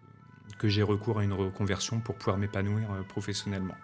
que 0.58 0.68
j'ai 0.68 0.84
recours 0.84 1.20
à 1.20 1.24
une 1.24 1.34
reconversion 1.34 2.00
pour 2.00 2.16
pouvoir 2.16 2.38
m'épanouir 2.38 2.92
euh, 2.92 3.04
professionnellement. 3.04 3.76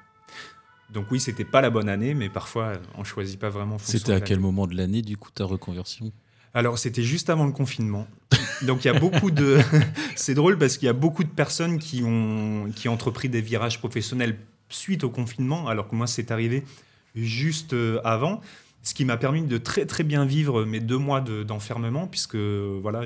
Donc 0.92 1.12
oui, 1.12 1.20
c'était 1.20 1.46
pas 1.46 1.62
la 1.62 1.70
bonne 1.70 1.90
année, 1.90 2.14
mais 2.14 2.30
parfois 2.30 2.74
on 2.96 3.04
choisit 3.04 3.40
pas 3.40 3.50
vraiment. 3.50 3.78
C'était 3.80 4.14
à 4.14 4.22
quel 4.22 4.40
moment 4.40 4.66
de 4.66 4.76
l'année 4.76 5.02
du 5.02 5.18
coup 5.18 5.30
ta 5.32 5.46
reconversion? 5.46 6.12
Alors, 6.54 6.80
c'était 6.80 7.04
juste 7.04 7.30
avant 7.30 7.46
le 7.46 7.52
confinement. 7.52 8.08
Donc, 8.64 8.84
il 8.84 8.88
y 8.88 8.92
a 8.92 9.00
beaucoup 9.00 9.32
de. 9.32 9.60
c'est 10.16 10.34
drôle 10.34 10.58
parce 10.58 10.78
qu'il 10.78 10.88
y 10.88 10.90
a 10.90 10.94
beaucoup 10.94 11.24
de 11.24 11.30
personnes 11.30 11.78
qui 11.78 12.04
ont, 12.04 12.72
qui 12.76 12.90
ont 12.90 12.94
entrepris 12.94 13.30
des 13.30 13.42
virages 13.42 13.80
professionnels 13.80 14.38
suite 14.70 15.04
au 15.04 15.10
confinement, 15.10 15.68
alors 15.68 15.88
que 15.88 15.96
moi, 15.96 16.08
c'est 16.08 16.32
arrivé 16.32 16.64
juste 17.16 17.74
euh, 17.74 18.00
avant, 18.04 18.42
ce 18.84 18.94
qui 18.94 19.06
m'a 19.06 19.18
permis 19.18 19.44
de 19.44 19.58
très 19.58 19.86
très 19.86 20.04
bien 20.04 20.26
vivre 20.26 20.66
mes 20.66 20.80
deux 20.80 20.98
mois 20.98 21.22
d'enfermement, 21.22 22.08
puisque 22.08 22.36
voilà, 22.36 23.06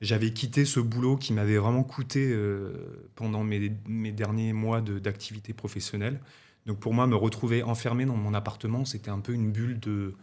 j'avais 0.00 0.32
quitté 0.32 0.64
ce 0.64 0.80
boulot 0.80 1.16
qui 1.16 1.32
m'avait 1.32 1.58
vraiment 1.58 1.82
coûté 1.82 2.30
euh, 2.32 2.72
pendant 3.16 3.42
mes, 3.42 3.70
derniers 4.12 4.52
mois 4.52 4.80
d'activité 4.80 5.52
professionnelle. 5.52 6.20
Donc 6.66 6.78
pour 6.78 6.94
moi, 6.94 7.06
me 7.06 7.16
retrouver 7.16 7.62
enfermé 7.62 8.04
dans 8.04 8.16
mon 8.16 8.34
appartement, 8.34 8.84
c'était 8.84 9.10
un 9.10 9.20
peu 9.20 9.32
une 9.32 9.50
bulle 9.50 9.80
de, 9.80 10.14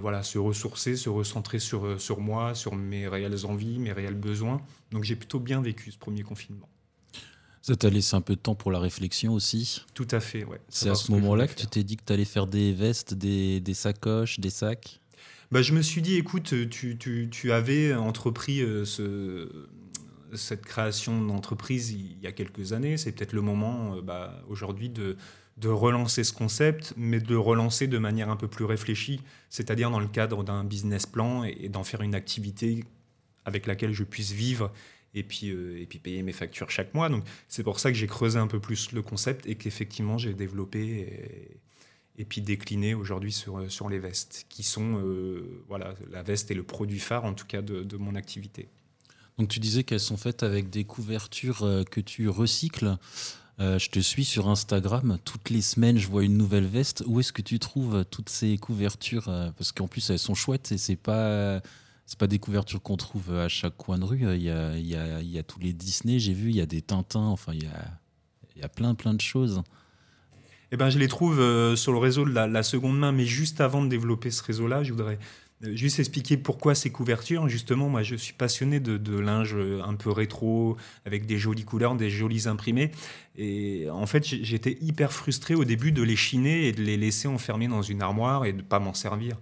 voilà, 0.00 0.22
se 0.22 0.38
ressourcer, 0.38 0.96
se 0.96 1.08
recentrer 1.08 1.58
sur, 1.58 2.00
sur 2.00 2.20
moi, 2.20 2.54
sur 2.54 2.74
mes 2.74 3.08
réelles 3.08 3.46
envies, 3.46 3.78
mes 3.78 3.92
réels 3.92 4.14
besoins. 4.14 4.60
Donc 4.90 5.04
j'ai 5.04 5.16
plutôt 5.16 5.40
bien 5.40 5.62
vécu 5.62 5.90
ce 5.92 5.98
premier 5.98 6.22
confinement. 6.22 6.68
Ça 7.66 7.74
t'a 7.74 7.90
laissé 7.90 8.14
un 8.14 8.20
peu 8.20 8.36
de 8.36 8.40
temps 8.40 8.54
pour 8.54 8.70
la 8.70 8.78
réflexion 8.78 9.32
aussi 9.32 9.84
Tout 9.92 10.06
à 10.12 10.20
fait, 10.20 10.44
ouais. 10.44 10.60
C'est 10.68 10.88
à 10.88 10.94
ce, 10.94 11.10
moment-là 11.10 11.48
que, 11.48 11.54
tu 11.54 11.66
t'es 11.66 11.82
dit 11.82 11.96
que 11.96 12.04
tu 12.06 12.12
allais 12.12 12.24
faire 12.24 12.46
des 12.46 12.72
vestes, 12.72 13.12
des, 13.12 13.58
des 13.58 13.74
sacoches, 13.74 14.38
des 14.38 14.50
sacs? 14.50 15.00
Bah, 15.50 15.62
Je 15.62 15.72
me 15.72 15.82
suis 15.82 16.00
dit, 16.00 16.14
écoute, 16.14 16.54
tu, 16.70 16.96
tu, 16.96 17.28
tu 17.28 17.50
avais 17.50 17.92
entrepris 17.92 18.60
euh, 18.60 18.84
ce, 18.84 19.66
cette 20.32 20.64
création 20.64 21.20
d'entreprise 21.20 21.90
il 21.90 22.20
y 22.22 22.28
a 22.28 22.32
quelques 22.32 22.72
années. 22.72 22.96
C'est 22.98 23.10
peut-être 23.10 23.32
le 23.32 23.42
moment 23.42 23.96
euh, 23.96 24.00
bah, 24.00 24.44
aujourd'hui 24.48 24.88
de, 24.88 25.16
de 25.56 25.68
relancer 25.68 26.22
ce 26.22 26.32
concept, 26.32 26.94
mais 26.96 27.18
de 27.18 27.28
le 27.30 27.40
relancer 27.40 27.88
de 27.88 27.98
manière 27.98 28.30
un 28.30 28.36
peu 28.36 28.46
plus 28.46 28.64
réfléchie, 28.64 29.22
c'est-à-dire 29.50 29.90
dans 29.90 29.98
le 29.98 30.06
cadre 30.06 30.44
d'un 30.44 30.62
business 30.62 31.04
plan 31.04 31.42
et 31.42 31.68
d'en 31.68 31.82
faire 31.82 32.02
une 32.02 32.14
activité 32.14 32.84
avec 33.44 33.66
laquelle 33.66 33.92
je 33.92 34.04
puisse 34.04 34.30
vivre 34.30 34.70
et 35.16 35.22
puis, 35.22 35.50
euh, 35.50 35.80
et 35.80 35.86
puis 35.86 35.98
payer 35.98 36.22
mes 36.22 36.32
factures 36.32 36.70
chaque 36.70 36.94
mois. 36.94 37.08
Donc 37.08 37.24
c'est 37.48 37.64
pour 37.64 37.80
ça 37.80 37.90
que 37.90 37.96
j'ai 37.96 38.06
creusé 38.06 38.38
un 38.38 38.46
peu 38.46 38.60
plus 38.60 38.92
le 38.92 39.02
concept 39.02 39.46
et 39.46 39.56
qu'effectivement 39.56 40.18
j'ai 40.18 40.34
développé 40.34 41.58
et, 42.18 42.24
puis 42.24 42.40
décliné 42.40 42.94
aujourd'hui 42.94 43.32
sur, 43.32 43.58
euh, 43.58 43.68
sur 43.68 43.88
les 43.88 43.98
vestes, 43.98 44.46
qui 44.48 44.62
sont, 44.62 45.00
euh, 45.02 45.64
voilà, 45.68 45.94
la 46.10 46.22
veste 46.22 46.50
est 46.50 46.54
le 46.54 46.62
produit 46.62 47.00
phare 47.00 47.24
en 47.24 47.34
tout 47.34 47.46
cas 47.46 47.62
de, 47.62 47.82
de 47.82 47.96
mon 47.96 48.14
activité. 48.14 48.68
Donc 49.38 49.48
tu 49.48 49.58
disais 49.58 49.84
qu'elles 49.84 50.00
sont 50.00 50.16
faites 50.16 50.42
avec 50.42 50.70
des 50.70 50.84
couvertures 50.84 51.58
que 51.90 52.00
tu 52.00 52.30
recycles. 52.30 52.96
je 53.58 53.88
te 53.90 54.00
suis 54.00 54.24
sur 54.24 54.48
Instagram. 54.48 55.18
Toutes 55.26 55.50
les 55.50 55.60
semaines, 55.60 55.98
je 55.98 56.08
vois 56.08 56.24
une 56.24 56.38
nouvelle 56.38 56.64
veste. 56.64 57.04
Où 57.06 57.20
est-ce 57.20 57.34
que 57.34 57.42
tu 57.42 57.58
trouves 57.58 58.06
toutes 58.06 58.30
ces 58.30 58.56
couvertures? 58.56 59.24
Parce 59.58 59.72
qu'en 59.72 59.88
plus, 59.88 60.08
elles 60.08 60.18
sont 60.18 60.34
chouettes 60.34 60.72
et 60.72 60.78
c'est 60.78 60.96
pas 60.96 61.60
c'est 62.06 62.18
pas 62.18 62.28
des 62.28 62.38
couvertures 62.38 62.80
qu'on 62.80 62.96
trouve 62.96 63.34
à 63.34 63.48
chaque 63.48 63.76
coin 63.76 63.98
de 63.98 64.04
rue. 64.04 64.20
Il 64.22 64.42
y 64.42 64.50
a, 64.50 64.76
il 64.76 64.86
y 64.86 65.38
a, 65.38 65.42
tous 65.42 65.58
les 65.58 65.72
Disney, 65.72 66.18
j'ai 66.20 66.32
vu, 66.32 66.50
il 66.50 66.56
y 66.56 66.60
a 66.60 66.66
des 66.66 66.80
Tintins, 66.80 67.18
enfin, 67.20 67.52
il 67.52 67.64
y 67.64 67.66
a, 67.66 67.84
il 68.54 68.62
y 68.62 68.64
a 68.64 68.68
plein, 68.68 68.94
plein 68.94 69.12
de 69.12 69.20
choses. 69.20 69.62
Eh 70.72 70.76
ben, 70.76 70.88
je 70.88 70.98
les 70.98 71.08
trouve 71.08 71.40
euh, 71.40 71.76
sur 71.76 71.92
le 71.92 71.98
réseau 71.98 72.24
de 72.24 72.30
la, 72.30 72.62
seconde 72.62 72.98
main, 72.98 73.12
mais 73.12 73.26
juste 73.26 73.60
avant 73.60 73.82
de 73.82 73.88
développer 73.88 74.30
ce 74.30 74.42
réseau-là, 74.42 74.84
je 74.84 74.92
voudrais 74.92 75.18
euh, 75.64 75.74
juste 75.74 75.98
expliquer 75.98 76.36
pourquoi 76.36 76.76
ces 76.76 76.90
couvertures. 76.90 77.48
Justement, 77.48 77.88
moi, 77.88 78.04
je 78.04 78.14
suis 78.14 78.34
passionné 78.34 78.78
de, 78.78 78.96
de, 78.96 79.18
linge 79.18 79.56
un 79.56 79.94
peu 79.94 80.10
rétro, 80.10 80.76
avec 81.06 81.26
des 81.26 81.38
jolies 81.38 81.64
couleurs, 81.64 81.96
des 81.96 82.10
jolis 82.10 82.46
imprimés. 82.46 82.92
Et 83.36 83.88
en 83.90 84.06
fait, 84.06 84.24
j'étais 84.24 84.78
hyper 84.80 85.12
frustré 85.12 85.54
au 85.54 85.64
début 85.64 85.90
de 85.90 86.02
les 86.02 86.16
chiner 86.16 86.68
et 86.68 86.72
de 86.72 86.82
les 86.82 86.96
laisser 86.96 87.26
enfermer 87.26 87.68
dans 87.68 87.82
une 87.82 88.02
armoire 88.02 88.44
et 88.44 88.52
de 88.52 88.58
ne 88.58 88.62
pas 88.62 88.78
m'en 88.78 88.94
servir. 88.94 89.36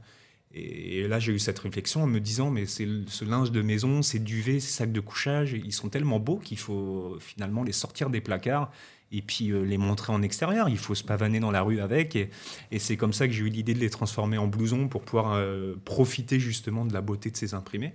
Et, 0.57 1.09
là, 1.09 1.19
j'ai 1.19 1.33
eu 1.33 1.39
cette 1.41 1.59
réflexion 1.59 2.05
en 2.05 2.07
me 2.07 2.21
disant, 2.21 2.51
mais 2.51 2.67
c'est 2.67 2.87
ce 3.09 3.25
linge 3.25 3.51
de 3.51 3.61
maison, 3.61 4.03
ces 4.03 4.21
duvets, 4.21 4.61
ces 4.61 4.73
sacs 4.73 4.93
de 4.93 5.01
couchage, 5.01 5.53
ils 5.53 5.73
sont 5.73 5.89
tellement 5.89 6.21
beaux 6.21 6.37
qu'il 6.37 6.59
faut 6.59 7.17
finalement 7.21 7.65
les 7.65 7.73
sortir 7.73 8.09
des 8.09 8.21
placards 8.21 8.71
et 9.11 9.21
puis 9.21 9.51
euh, 9.51 9.63
les 9.63 9.79
montrer 9.79 10.13
en 10.13 10.23
extérieur. 10.23 10.69
Il 10.69 10.79
faut 10.79 10.95
se 10.95 11.03
pavaner 11.03 11.41
dans 11.41 11.51
la 11.51 11.63
rue 11.63 11.81
avec. 11.81 12.15
Et, 12.15 12.31
c'est 12.79 12.97
comme 12.97 13.13
ça 13.13 13.27
que 13.27 13.33
j'ai 13.33 13.43
eu 13.43 13.49
l'idée 13.49 13.75
de 13.75 13.81
les 13.81 13.91
transformer 13.91 14.39
en 14.39 14.47
blousons 14.47 14.89
pour 14.89 15.03
pouvoir 15.03 15.33
euh, 15.33 15.75
profiter 15.85 16.39
justement 16.39 16.85
de 16.85 16.93
la 16.93 17.01
beauté 17.01 17.31
de 17.31 17.37
ces 17.37 17.55
imprimés. 17.55 17.95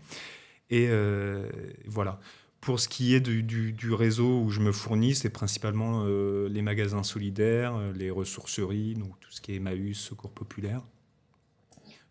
Et 0.69 0.87
euh, 0.89 1.49
voilà. 1.85 2.19
Pour 2.59 2.81
ce 2.81 2.89
qui 2.89 3.15
est 3.15 3.21
du, 3.21 3.93
réseau 3.93 4.41
où 4.41 4.49
je 4.49 4.59
me 4.59 4.73
fournis, 4.73 5.15
c'est 5.15 5.29
principalement 5.29 6.05
les 6.05 6.61
magasins 6.61 7.03
solidaires, 7.03 7.73
les 7.95 8.11
ressourceries, 8.11 8.95
donc 8.95 9.17
tout 9.21 9.31
ce 9.31 9.39
qui 9.39 9.53
est 9.53 9.55
Emmaüs, 9.55 9.97
Secours 9.97 10.31
Populaire. 10.31 10.81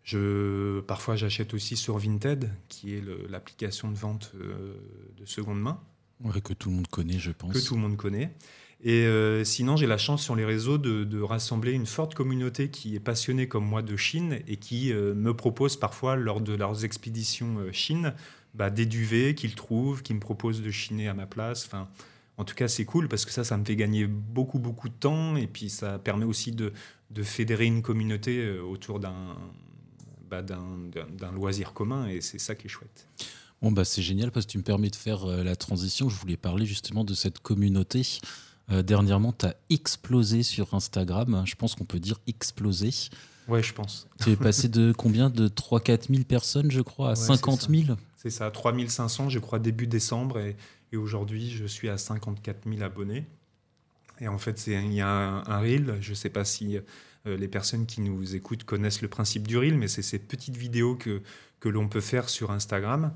Je, 0.03 0.79
parfois, 0.81 1.15
j'achète 1.15 1.53
aussi 1.53 1.77
sur 1.77 1.97
Vinted, 1.97 2.49
qui 2.67 2.95
est 2.95 3.03
l'application 3.29 3.91
de 3.91 3.97
vente 3.97 4.33
de 4.35 5.25
seconde 5.25 5.61
main. 5.61 5.79
que 6.43 6.53
tout 6.53 6.69
le 6.69 6.75
monde 6.77 6.87
connaît, 6.87 7.19
je 7.19 7.31
pense. 7.31 7.53
Que 7.53 7.65
tout 7.65 7.75
le 7.75 7.81
monde 7.81 7.97
connaît. 7.97 8.33
Et 8.81 9.05
euh, 9.05 9.43
sinon, 9.43 9.75
j'ai 9.75 9.87
la 9.87 9.97
chance 9.97 10.23
sur 10.23 10.35
les 10.35 10.45
réseaux 10.45 10.77
de, 10.77 11.21
rassembler 11.21 11.73
une 11.73 11.85
forte 11.85 12.15
communauté 12.15 12.69
qui 12.69 12.95
est 12.95 13.01
passionnée 13.01 13.47
comme 13.47 13.65
moi 13.65 13.81
de 13.81 13.95
Chine 13.97 14.39
et 14.47 14.55
qui 14.55 14.93
euh, 14.93 15.13
me 15.13 15.33
propose 15.33 15.75
parfois, 15.77 16.15
lors 16.15 16.39
de 16.39 16.53
leurs 16.53 16.85
expéditions 16.85 17.57
euh, 17.59 17.71
Chine, 17.73 18.13
bah, 18.53 18.69
des 18.69 18.85
duvets 18.85 19.35
qu'ils 19.35 19.55
trouvent, 19.55 20.01
qui 20.01 20.13
me 20.13 20.19
proposent 20.19 20.61
de 20.61 20.71
chiner 20.71 21.09
à 21.09 21.13
ma 21.13 21.25
place. 21.25 21.65
Enfin, 21.65 21.89
en 22.37 22.45
tout 22.45 22.55
cas, 22.55 22.69
c'est 22.69 22.85
cool 22.85 23.09
parce 23.09 23.25
que 23.25 23.31
ça, 23.31 23.43
ça 23.43 23.57
me 23.57 23.65
fait 23.65 23.75
gagner 23.75 24.07
beaucoup, 24.07 24.59
beaucoup 24.59 24.87
de 24.87 24.93
temps 24.93 25.35
et 25.35 25.47
puis 25.47 25.69
ça 25.69 25.99
permet 25.99 26.25
aussi 26.25 26.53
de, 26.53 26.71
fédérer 27.21 27.65
une 27.65 27.81
communauté 27.81 28.59
autour 28.59 29.01
bah, 30.29 30.41
d'un 30.41 31.31
loisir 31.31 31.73
commun 31.73 32.07
et 32.07 32.21
c'est 32.21 32.39
ça 32.39 32.55
qui 32.55 32.67
est 32.67 32.69
chouette. 32.69 33.07
Bon, 33.61 33.71
bah, 33.71 33.83
c'est 33.83 34.01
génial 34.01 34.31
parce 34.31 34.45
que 34.45 34.51
tu 34.51 34.57
me 34.57 34.63
permets 34.63 34.89
de 34.89 34.95
faire 34.95 35.25
la 35.25 35.55
transition. 35.55 36.09
Je 36.09 36.15
voulais 36.15 36.37
parler 36.37 36.65
justement 36.65 37.03
de 37.03 37.13
cette 37.13 37.39
communauté. 37.39 38.19
Euh, 38.71 38.83
dernièrement, 38.83 39.33
tu 39.33 39.45
as 39.47 39.55
explosé 39.69 40.43
sur 40.43 40.73
Instagram. 40.73 41.43
Je 41.45 41.55
pense 41.55 41.75
qu'on 41.75 41.85
peut 41.85 41.99
dire 41.99 42.19
explosé. 42.27 42.91
Ouais, 43.47 43.63
je 43.63 43.73
pense. 43.73 44.07
Tu 44.21 44.31
es 44.31 44.35
passé 44.35 44.67
de 44.67 44.93
combien 44.97 45.29
De 45.29 45.47
3-4 45.47 46.11
000 46.11 46.23
personnes, 46.23 46.69
je 46.69 46.81
crois, 46.81 47.11
à 47.11 47.15
50 47.15 47.69
000 47.69 47.97
C'est 48.15 48.29
ça, 48.29 48.51
3 48.51 48.73
500, 48.87 49.29
je 49.29 49.39
crois, 49.39 49.59
début 49.59 49.87
décembre. 49.87 50.39
Et, 50.39 50.55
aujourd'hui, 50.95 51.49
je 51.49 51.65
suis 51.65 51.89
à 51.89 51.97
54 51.97 52.67
000 52.67 52.81
abonnés. 52.81 53.27
Et 54.19 54.27
en 54.27 54.37
fait, 54.37 54.67
il 54.67 54.93
y 54.93 55.01
a 55.01 55.07
un, 55.07 55.59
reel. 55.59 55.97
Je 56.01 56.11
ne 56.11 56.15
sais 56.15 56.29
pas 56.29 56.45
si 56.45 56.77
euh, 56.77 56.81
les 57.25 57.47
personnes 57.47 57.85
qui 57.85 58.01
nous 58.01 58.35
écoutent 58.35 58.63
connaissent 58.63 59.01
le 59.01 59.07
principe 59.07 59.47
du 59.47 59.57
reel, 59.57 59.77
mais 59.77 59.87
c'est 59.87 60.01
ces 60.01 60.19
petites 60.19 60.55
vidéos 60.55 60.95
que, 60.95 61.21
que 61.59 61.69
l'on 61.69 61.87
peut 61.87 62.01
faire 62.01 62.29
sur 62.29 62.51
Instagram. 62.51 63.11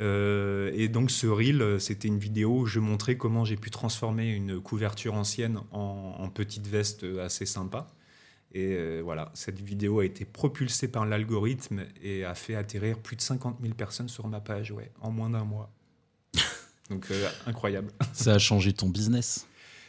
Euh, 0.00 0.70
et 0.74 0.88
donc 0.88 1.10
ce 1.10 1.26
reel, 1.26 1.80
c'était 1.80 2.08
une 2.08 2.18
vidéo 2.18 2.60
où 2.60 2.66
je 2.66 2.78
montrais 2.78 3.16
comment 3.16 3.44
j'ai 3.44 3.56
pu 3.56 3.70
transformer 3.70 4.28
une 4.28 4.60
couverture 4.60 5.14
ancienne 5.14 5.60
en, 5.72 6.28
petite 6.28 6.66
veste 6.66 7.04
assez 7.20 7.46
sympa. 7.46 7.88
Et 8.52 8.74
euh, 8.74 9.00
voilà, 9.02 9.30
cette 9.34 9.60
vidéo 9.60 10.00
a 10.00 10.04
été 10.04 10.24
propulsée 10.24 10.88
par 10.88 11.04
l'algorithme 11.04 11.84
et 12.02 12.24
a 12.24 12.34
fait 12.34 12.54
atterrir 12.54 12.98
plus 12.98 13.16
de 13.16 13.20
50 13.20 13.58
000 13.60 13.74
personnes 13.74 14.08
sur 14.08 14.26
ma 14.28 14.40
page, 14.40 14.70
ouais, 14.70 14.90
en 15.00 15.10
moins 15.10 15.30
d'un 15.30 15.44
mois. 15.44 15.70
Donc 16.90 17.10
euh, 17.10 17.28
incroyable. 17.46 17.90
Ça 18.12 18.34
a 18.34 18.38
changé 18.38 18.72
ton 18.72 18.88
business 18.88 19.47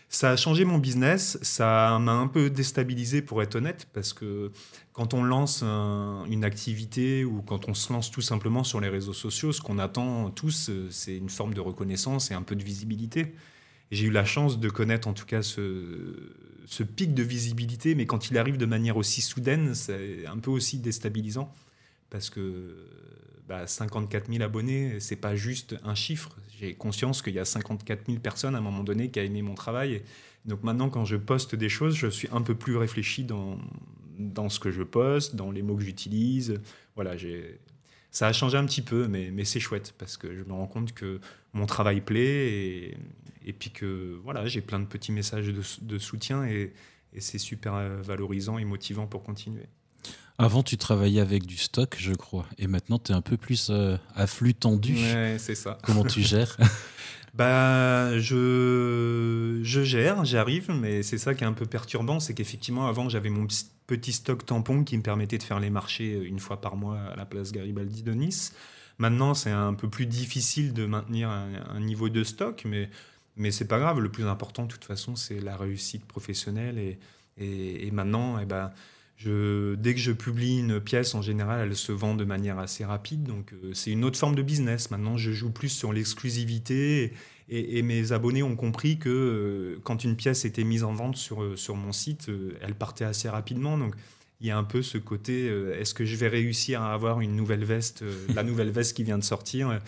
ça 0.10 0.32
a 0.32 0.36
changé 0.36 0.66
mon 0.66 0.80
business, 0.80 1.38
ça 1.44 2.00
m'a 2.02 2.14
un 2.14 2.28
peu 2.28 2.50
déstabilisé 2.50 3.22
pour 3.22 3.44
être 3.44 3.56
honnête, 3.56 3.88
parce 3.94 4.12
que 4.12 4.52
quand 4.92 5.14
on 5.14 5.24
lance 5.24 5.62
une 5.62 6.44
activité 6.44 7.24
ou 7.24 7.44
quand 7.44 7.70
on 7.70 7.76
se 7.76 7.94
lance 7.94 8.10
tout 8.10 8.22
simplement 8.22 8.64
sur 8.64 8.82
les 8.82 8.90
réseaux 8.90 9.14
sociaux, 9.14 9.52
ce 9.52 9.62
qu'on 9.62 9.78
attend 9.78 10.32
tous, 10.32 10.72
c'est 10.90 11.16
une 11.16 11.30
forme 11.30 11.54
de 11.54 11.62
reconnaissance 11.62 12.32
et 12.32 12.34
un 12.34 12.42
peu 12.42 12.56
de 12.56 12.64
visibilité. 12.64 13.36
J'ai 13.92 14.08
eu 14.08 14.12
la 14.12 14.26
chance 14.26 14.60
de 14.60 14.70
connaître 14.70 15.08
en 15.08 15.14
tout 15.14 15.26
cas 15.26 15.44
ce, 15.44 16.34
ce 16.66 16.84
pic 16.84 17.14
de 17.14 17.24
visibilité, 17.24 17.94
mais 17.94 18.08
quand 18.08 18.32
il 18.32 18.38
arrive 18.40 18.58
de 18.58 18.66
manière 18.66 18.98
aussi 18.98 19.22
soudaine, 19.22 19.76
c'est 19.76 20.26
un 20.26 20.38
peu 20.40 20.50
aussi 20.50 20.80
déstabilisant, 20.80 21.54
parce 22.10 22.32
que 22.32 22.88
54 23.66 24.28
bah, 24.28 24.34
000 24.34 24.44
abonnés, 24.44 25.00
c'est 25.00 25.16
pas 25.16 25.36
juste 25.36 25.76
un 25.84 25.96
chiffre. 25.96 26.36
J'ai 26.60 26.74
conscience 26.74 27.22
qu'il 27.22 27.34
y 27.34 27.40
a 27.40 27.46
54 27.46 28.06
000 28.08 28.20
personnes 28.20 28.56
à 28.56 28.60
un 28.60 28.62
moment 28.62 28.84
donné 28.84 29.10
qui 29.10 29.20
a 29.20 29.24
aimé 29.24 29.42
mon 29.42 29.56
travail. 29.56 30.04
donc 30.46 30.64
maintenant, 30.64 30.90
quand 30.90 31.06
je 31.06 31.16
poste 31.16 31.56
des 31.56 31.70
choses, 31.70 31.96
je 31.96 32.08
suis 32.08 32.28
un 32.32 32.42
peu 32.42 32.56
plus 32.56 32.78
réfléchi 32.78 33.24
dans, 33.24 33.58
dans 34.18 34.50
ce 34.50 34.60
que 34.60 34.72
je 34.72 34.84
poste, 34.84 35.36
dans 35.36 35.52
les 35.52 35.62
mots 35.62 35.76
que 35.76 35.84
j'utilise. 35.84 36.60
Voilà, 36.96 37.16
ça 38.12 38.28
a 38.28 38.34
changé 38.34 38.58
un 38.58 38.66
petit 38.66 38.82
peu, 38.82 39.08
mais, 39.08 39.32
mais 39.32 39.46
c'est 39.46 39.60
chouette 39.60 39.94
parce 39.98 40.18
que 40.18 40.36
je 40.36 40.44
me 40.44 40.54
rends 40.54 40.68
compte 40.68 40.94
que 40.94 41.20
mon 41.54 41.66
travail 41.66 42.02
plaît 42.02 42.52
et, 42.52 42.98
et 43.46 43.54
puis 43.54 43.72
que 43.72 44.20
voilà, 44.24 44.46
j'ai 44.48 44.62
plein 44.62 44.80
de 44.80 44.86
petits 44.86 45.12
messages 45.12 45.48
de, 45.82 45.98
soutien 45.98 46.46
et 46.46 46.74
c'est 47.18 47.38
super 47.38 47.74
valorisant 48.04 48.58
et 48.58 48.66
motivant 48.66 49.08
pour 49.08 49.24
continuer. 49.24 49.66
Avant, 50.42 50.64
tu 50.64 50.78
travaillais 50.78 51.20
avec 51.20 51.46
du 51.46 51.58
stock, 51.58 51.98
je 52.00 52.14
crois. 52.14 52.46
Et 52.58 52.68
maintenant, 52.68 52.98
tu 52.98 53.12
es 53.12 53.16
un 53.16 53.22
peu 53.22 53.36
plus 53.36 53.68
euh, 53.70 53.98
à 54.16 54.26
flux 54.26 54.54
tendu. 54.54 54.96
Ouais, 54.96 55.36
c'est 55.38 55.54
ça. 55.54 55.78
Comment 55.84 56.06
tu 56.06 56.22
gères? 56.24 56.56
Bah, 57.34 58.18
je, 58.18 59.60
je 59.62 59.84
gère, 59.84 60.24
j'arrive, 60.24 60.72
mais 60.72 61.04
c'est 61.04 61.18
ça 61.18 61.36
qui 61.36 61.44
est 61.44 61.48
un 61.48 61.54
peu 61.54 61.66
perturbant. 61.66 62.22
C'est 62.22 62.34
qu'effectivement, 62.34 62.88
avant, 62.88 63.10
j'avais 63.10 63.30
mon 63.30 63.48
petit 63.86 64.14
stock 64.14 64.46
tampon 64.46 64.86
qui 64.86 64.96
me 64.98 65.04
permettait 65.04 65.38
de 65.38 65.44
faire 65.44 65.60
les 65.60 65.70
marchés 65.70 66.14
euh, 66.14 66.26
une 66.26 66.40
fois 66.40 66.62
par 66.62 66.78
mois 66.78 66.98
à 66.98 67.18
la 67.18 67.26
place 67.26 67.52
Garibaldi 67.52 68.02
de 68.02 68.14
Nice. 68.14 68.56
Maintenant, 68.98 69.34
c'est 69.34 69.52
un 69.52 69.74
peu 69.74 69.90
plus 69.90 70.06
difficile 70.06 70.74
de 70.74 70.86
maintenir 70.86 71.30
un, 71.30 71.80
niveau 71.82 72.08
de 72.08 72.24
stock, 72.24 72.64
mais, 72.66 72.90
mais 73.36 73.52
c'est 73.52 73.68
pas 73.68 73.80
grave. 73.80 74.00
Le 74.00 74.10
plus 74.10 74.26
important, 74.26 74.64
de 74.64 74.72
toute 74.72 74.86
façon, 74.86 75.18
c'est 75.18 75.42
la 75.42 75.58
réussite 75.58 76.06
professionnelle. 76.06 76.78
Et, 76.78 76.98
et, 77.38 77.88
et 77.88 77.92
maintenant, 77.92 78.40
eh 78.40 78.46
ben, 78.46 78.72
dès 79.26 79.94
que 79.94 80.00
je 80.00 80.12
publie 80.12 80.60
une 80.60 80.80
pièce, 80.80 81.14
en 81.14 81.22
général, 81.22 81.68
elle 81.68 81.76
se 81.76 81.92
vend 81.92 82.16
de 82.16 82.24
manière 82.24 82.58
assez 82.58 82.86
rapide. 82.86 83.24
Donc, 83.24 83.54
euh, 83.54 83.74
c'est 83.74 83.92
une 83.92 84.06
autre 84.06 84.18
forme 84.18 84.36
de 84.36 84.42
business. 84.42 84.92
Maintenant, 84.92 85.18
je 85.18 85.32
joue 85.32 85.52
plus 85.52 85.70
sur 85.70 85.92
l'exclusivité. 85.92 87.14
Et, 87.50 87.82
mes 87.82 88.12
abonnés 88.12 88.44
ont 88.44 88.56
compris 88.56 89.00
que 89.00 89.10
euh, 89.10 89.82
quand 89.84 90.04
une 90.04 90.16
pièce 90.16 90.46
était 90.46 90.64
mise 90.64 90.84
en 90.84 90.94
vente 90.94 91.18
sur, 91.18 91.42
euh, 91.42 91.56
sur 91.56 91.76
mon 91.76 91.92
site, 91.92 92.30
elle 92.62 92.76
partait 92.76 93.06
assez 93.06 93.28
rapidement. 93.28 93.78
Donc, 93.78 93.96
il 94.40 94.48
y 94.48 94.52
a 94.52 94.58
un 94.58 94.64
peu 94.64 94.82
ce 94.82 94.98
côté 94.98 95.48
est-ce 95.48 95.94
que 95.94 96.06
je 96.06 96.16
vais 96.16 96.30
réussir 96.30 96.82
à 96.82 96.94
avoir 96.94 97.20
une 97.20 97.36
nouvelle 97.36 97.66
veste, 97.66 98.06
la 98.34 98.44
nouvelle 98.44 98.70
veste 98.70 98.96
qui 98.96 99.04
vient 99.04 99.18
de 99.18 99.24
sortir? 99.24 99.82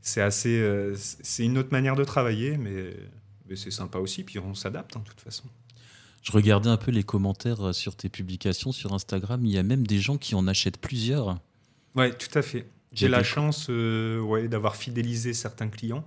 C'est 0.00 0.20
assez. 0.20 0.60
une 1.38 1.58
autre 1.58 1.68
manière 1.70 1.94
de 1.94 2.02
travailler, 2.02 2.58
mais, 2.58 2.92
c'est 3.54 3.70
sympa 3.70 3.98
aussi. 3.98 4.24
Puis, 4.24 4.40
on 4.40 4.54
s'adapte, 4.54 4.96
hein, 4.96 5.02
de 5.04 5.10
toute 5.10 5.20
façon. 5.20 5.44
Je 6.22 6.32
regardais 6.32 6.68
un 6.68 6.76
peu 6.76 6.90
les 6.90 7.04
commentaires 7.04 7.68
euh, 7.68 7.72
sur 7.72 7.96
tes 7.96 8.08
publications 8.08 8.72
sur 8.72 8.92
Instagram. 8.92 9.44
Il 9.44 9.52
y 9.52 9.58
a 9.58 9.62
même 9.62 9.86
des 9.86 9.98
gens 9.98 10.16
qui 10.18 10.34
en 10.34 10.46
achètent 10.46 10.80
plusieurs. 10.80 11.38
Oui, 11.94 12.12
tout 12.12 12.36
à 12.38 12.42
fait. 12.42 12.66
J'ai 12.92 13.08
la 13.08 13.22
chance 13.22 13.66
euh, 13.70 14.18
ouais, 14.20 14.48
d'avoir 14.48 14.76
fidélisé 14.76 15.34
certains 15.34 15.68
clients. 15.68 16.04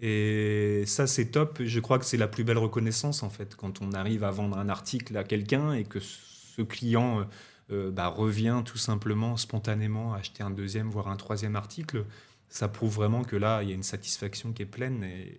Et 0.00 0.84
ça, 0.86 1.06
c'est 1.06 1.26
top. 1.26 1.60
Je 1.62 1.78
crois 1.80 1.98
que 1.98 2.06
c'est 2.06 2.16
la 2.16 2.28
plus 2.28 2.42
belle 2.42 2.58
reconnaissance, 2.58 3.22
en 3.22 3.28
fait, 3.28 3.54
quand 3.54 3.82
on 3.82 3.92
arrive 3.92 4.24
à 4.24 4.30
vendre 4.30 4.56
un 4.56 4.70
article 4.70 5.16
à 5.16 5.24
quelqu'un 5.24 5.74
et 5.74 5.84
que 5.84 6.00
ce 6.00 6.62
client 6.62 7.26
euh, 7.70 7.90
bah, 7.90 8.08
revient 8.08 8.62
tout 8.64 8.78
simplement, 8.78 9.36
spontanément, 9.36 10.14
acheter 10.14 10.42
un 10.42 10.50
deuxième, 10.50 10.88
voire 10.88 11.08
un 11.08 11.16
troisième 11.16 11.54
article. 11.54 12.04
Ça 12.48 12.66
prouve 12.66 12.94
vraiment 12.94 13.22
que 13.22 13.36
là, 13.36 13.62
il 13.62 13.68
y 13.68 13.72
a 13.72 13.74
une 13.74 13.84
satisfaction 13.84 14.52
qui 14.52 14.62
est 14.62 14.66
pleine 14.66 15.04
et 15.04 15.38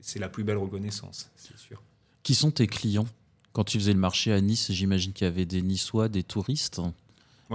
c'est 0.00 0.18
la 0.18 0.28
plus 0.28 0.44
belle 0.44 0.56
reconnaissance, 0.56 1.30
c'est 1.36 1.58
sûr. 1.58 1.82
Qui 2.28 2.34
sont 2.34 2.50
tes 2.50 2.66
clients 2.66 3.06
Quand 3.54 3.64
tu 3.64 3.78
faisais 3.78 3.94
le 3.94 3.98
marché 3.98 4.34
à 4.34 4.40
Nice, 4.42 4.70
j'imagine 4.70 5.14
qu'il 5.14 5.24
y 5.24 5.28
avait 5.28 5.46
des 5.46 5.62
Niçois, 5.62 6.10
des 6.10 6.22
touristes. 6.22 6.78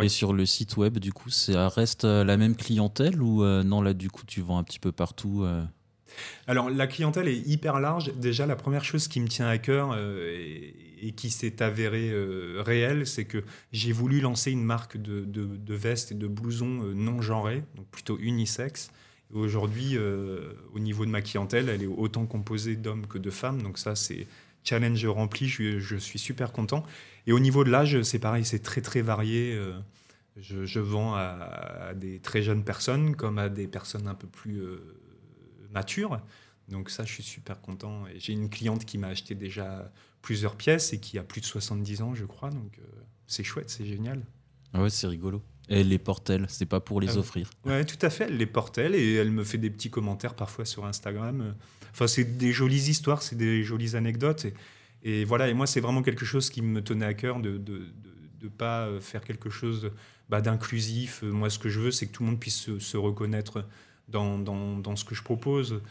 Et 0.02 0.10
sur 0.10 0.34
le 0.34 0.48
site 0.48 0.78
web, 0.78 0.98
du 0.98 1.14
coup, 1.14 1.30
ça 1.30 1.70
reste 1.70 2.06
euh, 2.06 2.24
la 2.24 2.38
même 2.38 2.56
clientèle 2.56 3.22
ou 3.22 3.44
euh, 3.44 3.62
non, 3.62 3.84
là, 3.84 3.94
du 3.94 4.10
coup, 4.10 4.26
tu 4.26 4.42
vends 4.42 4.58
un 4.58 4.64
petit 4.64 4.80
peu 4.80 4.92
partout 4.92 5.44
euh? 5.44 5.64
Alors, 6.48 6.72
la 6.72 6.88
clientèle 6.88 7.28
est 7.28 7.38
hyper 7.38 7.80
large. 7.80 8.16
Déjà, 8.16 8.48
la 8.48 8.56
première 8.56 8.84
chose 8.84 9.08
qui 9.08 9.20
me 9.20 9.28
tient 9.28 9.48
à 9.48 9.60
cœur 9.60 9.96
et, 9.96 11.14
qui 11.16 11.30
s'est 11.30 11.62
avérée 11.62 12.12
réelle, 12.58 13.06
c'est 13.06 13.26
que 13.26 13.44
j'ai 13.74 13.92
voulu 13.92 14.22
lancer 14.22 14.50
une 14.50 14.64
marque 14.64 14.98
de, 14.98 15.24
de, 15.24 15.76
vestes 15.76 16.14
et 16.14 16.16
de 16.16 16.26
blousons 16.26 16.66
non 16.96 17.22
genrés, 17.22 17.64
donc 17.76 17.86
plutôt 17.92 18.18
unisex. 18.18 18.90
Aujourd'hui, 19.32 20.00
au 20.74 20.80
niveau 20.80 21.06
de 21.06 21.12
ma 21.12 21.22
clientèle, 21.22 21.70
elle 21.70 21.84
est 21.84 21.88
autant 21.88 22.26
composée 22.26 22.76
d'hommes 22.76 23.06
que 23.06 23.20
de 23.20 23.30
femmes. 23.30 23.62
Donc 23.62 23.78
ça, 23.78 23.96
c'est 23.96 24.26
challenge 24.64 25.06
rempli, 25.06 25.48
je, 25.48 25.96
suis 25.98 26.20
super 26.20 26.52
content. 26.52 26.84
Et 27.28 27.34
au 27.34 27.40
niveau 27.40 27.64
de 27.64 27.70
l'âge, 27.70 28.02
c'est 28.04 28.20
pareil, 28.20 28.46
c'est 28.46 28.60
très 28.60 28.82
très 28.82 29.02
varié. 29.02 29.54
Euh, 29.54 29.80
je, 30.38 30.80
vends 30.80 31.16
à, 31.16 31.94
des 31.96 32.20
très 32.20 32.42
jeunes 32.42 32.64
personnes 32.64 33.16
comme 33.16 33.38
à 33.38 33.50
des 33.50 33.68
personnes 33.68 34.08
un 34.08 34.16
peu 34.16 34.28
plus 34.28 34.62
euh, 34.62 34.80
matures. 35.72 36.20
Donc 36.70 36.90
ça, 36.90 37.04
je 37.04 37.12
suis 37.12 37.24
super 37.24 37.62
content. 37.62 38.08
Et 38.08 38.20
j'ai 38.20 38.34
une 38.34 38.50
cliente 38.50 38.86
qui 38.86 38.98
m'a 38.98 39.08
acheté 39.08 39.36
déjà 39.36 39.92
plusieurs 40.22 40.56
pièces 40.56 40.94
et 40.94 41.00
qui 41.00 41.20
a 41.20 41.24
plus 41.24 41.42
de 41.42 41.46
70 41.46 42.02
ans, 42.02 42.16
je 42.16 42.26
crois. 42.26 42.50
Donc 42.50 42.80
euh, 42.80 43.02
c'est 43.28 43.44
chouette, 43.44 43.70
c'est 43.70 43.86
génial. 43.86 44.24
Ah 44.74 44.82
ouais, 44.82 44.90
c'est 44.90 45.08
rigolo. 45.08 45.42
Elle 45.70 45.88
les 45.90 45.98
porte 45.98 46.30
elle, 46.30 46.46
c'est 46.50 46.66
pas 46.66 46.80
pour 46.80 47.00
les 47.02 47.10
Ah 47.10 47.14
ouais. 47.14 47.18
offrir. 47.20 47.50
Ouais, 47.66 47.86
tout 47.86 48.04
à 48.06 48.10
fait. 48.10 48.26
Elle 48.26 48.38
les 48.38 48.46
porte 48.46 48.78
elle 48.78 48.96
et 48.96 49.14
elle 49.16 49.32
me 49.32 49.44
fait 49.44 49.58
des 49.58 49.70
petits 49.70 49.90
commentaires 49.90 50.34
parfois 50.36 50.66
sur 50.66 50.86
Instagram. 50.86 51.56
Enfin, 51.92 52.08
c'est 52.08 52.38
des 52.38 52.52
jolies 52.52 52.90
histoires, 52.90 53.22
c'est 53.22 53.38
des 53.38 53.64
jolies 53.64 53.96
anecdotes. 53.96 54.46
Et, 54.46 54.54
et 55.04 55.26
voilà, 55.26 55.48
et 55.48 55.54
moi, 55.54 55.68
c'est 55.68 55.80
vraiment 55.80 56.02
quelque 56.02 56.26
chose 56.26 56.50
qui 56.50 56.62
me 56.62 56.82
tenait 56.82 57.06
à 57.06 57.14
cœur 57.14 57.40
de 57.40 57.52
de, 57.52 57.58
de, 57.58 57.82
de 58.42 58.48
pas 58.50 58.88
euh, 58.88 59.00
faire 59.00 59.24
quelque 59.24 59.50
chose 59.50 59.92
bah, 60.30 60.42
d'inclusif. 60.42 61.24
Moi, 61.24 61.50
ce 61.50 61.60
que 61.60 61.70
je 61.70 61.80
veux, 61.80 61.92
c'est 61.92 62.08
que 62.08 62.12
tout 62.12 62.24
le 62.24 62.30
monde 62.30 62.40
puisse 62.40 62.58
se, 62.60 62.80
se 62.80 62.98
reconnaître 62.98 63.66
dans, 64.10 64.38
dans, 64.40 64.78
dans 64.78 64.96
ce 64.96 65.06
que 65.06 65.16
je 65.16 65.24
propose. 65.24 65.82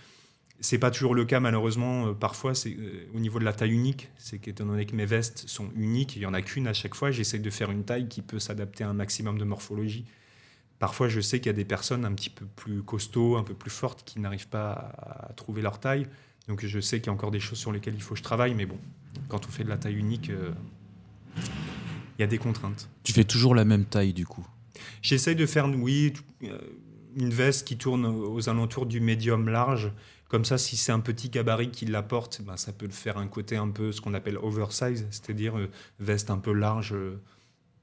C'est 0.65 0.79
pas 0.79 0.91
toujours 0.93 1.15
le 1.15 1.25
cas, 1.25 1.41
malheureusement. 1.41 2.07
Euh, 2.07 2.13
Parfois, 2.15 2.55
c'est 2.55 2.71
euh, 2.71 3.07
au 3.15 3.19
niveau 3.19 3.39
de 3.41 3.45
la 3.45 3.53
taille 3.53 3.73
unique. 3.73 4.11
C'est 4.17 4.39
qu'étant 4.39 4.65
donné 4.65 4.87
que 4.87 4.95
mes 4.95 5.07
vestes 5.07 5.49
sont 5.49 5.69
uniques, 5.75 6.17
il 6.17 6.23
y 6.23 6.27
en 6.27 6.33
a 6.33 6.41
qu'une 6.41 6.69
à 6.69 6.73
chaque 6.73 6.95
fois, 6.95 7.11
j'essaie 7.11 7.41
de 7.41 7.51
faire 7.51 7.71
une 7.71 7.85
taille 7.85 8.09
qui 8.09 8.23
peut 8.23 8.39
s'adapter 8.39 8.85
à 8.85 8.89
un 8.89 8.95
maximum 8.95 9.39
de 9.39 9.45
morphologie. 9.45 10.05
Parfois, 10.79 11.09
je 11.09 11.21
sais 11.21 11.41
qu'il 11.41 11.47
y 11.49 11.51
a 11.51 11.53
des 11.53 11.65
personnes 11.65 12.05
un 12.05 12.13
petit 12.13 12.31
peu 12.31 12.47
plus 12.47 12.83
costauds, 12.83 13.37
un 13.37 13.43
peu 13.43 13.55
plus 13.55 13.71
fortes, 13.71 14.05
qui 14.05 14.21
n'arrivent 14.21 14.49
pas 14.49 14.71
à, 14.73 15.31
à 15.31 15.33
trouver 15.35 15.63
leur 15.63 15.81
taille. 15.81 16.07
Donc, 16.49 16.65
je 16.65 16.81
sais 16.81 17.01
qu'il 17.01 17.09
y 17.09 17.11
a 17.11 17.13
encore 17.13 17.33
des 17.33 17.41
choses 17.41 17.59
sur 17.59 17.73
lesquelles 17.73 17.95
il 17.95 18.03
faut 18.03 18.15
que 18.15 18.19
je 18.19 18.25
travaille. 18.25 18.55
Mais 18.55 18.67
bon, 18.67 18.79
quand 19.29 19.47
on 19.47 19.51
fait 19.51 19.65
de 19.65 19.69
la 19.69 19.79
taille 19.79 19.97
unique, 19.97 20.31
euh, 20.31 20.53
il 21.37 22.21
y 22.21 22.25
a 22.25 22.29
des 22.29 22.39
contraintes. 22.39 22.89
Tu 23.03 23.13
fais 23.13 23.25
toujours 23.25 23.55
la 23.55 23.65
même 23.65 23.85
taille 23.85 24.13
du 24.13 24.27
coup? 24.27 24.47
J'essaye 25.03 25.35
de 25.35 25.47
faire, 25.47 25.69
oui, 25.69 26.13
une 27.17 27.31
veste 27.31 27.67
qui 27.67 27.77
tourne 27.77 28.07
aux 28.07 28.49
alentours 28.49 28.87
du 28.87 29.01
médium 29.01 29.49
large. 29.49 29.93
Comme 30.33 30.47
ça, 30.47 30.57
si 30.57 30.79
c'est 30.79 30.93
un 30.93 31.01
petit 31.01 31.29
gabarit 31.29 31.71
qui 31.71 31.85
la 31.85 32.03
porte, 32.03 32.41
ben, 32.41 32.57
ça 32.57 32.73
peut 32.73 32.89
faire 32.89 33.19
un 33.19 33.29
côté 33.29 33.57
un 33.57 33.69
peu 33.69 33.93
ce 33.93 34.01
qu'on 34.01 34.15
appelle 34.15 34.39
oversize, 34.39 35.07
c'est-à-dire 35.11 35.59
euh, 35.59 35.69
veste 36.01 36.31
un 36.31 36.39
peu 36.39 36.55
large. 36.55 36.95
euh, 36.95 37.21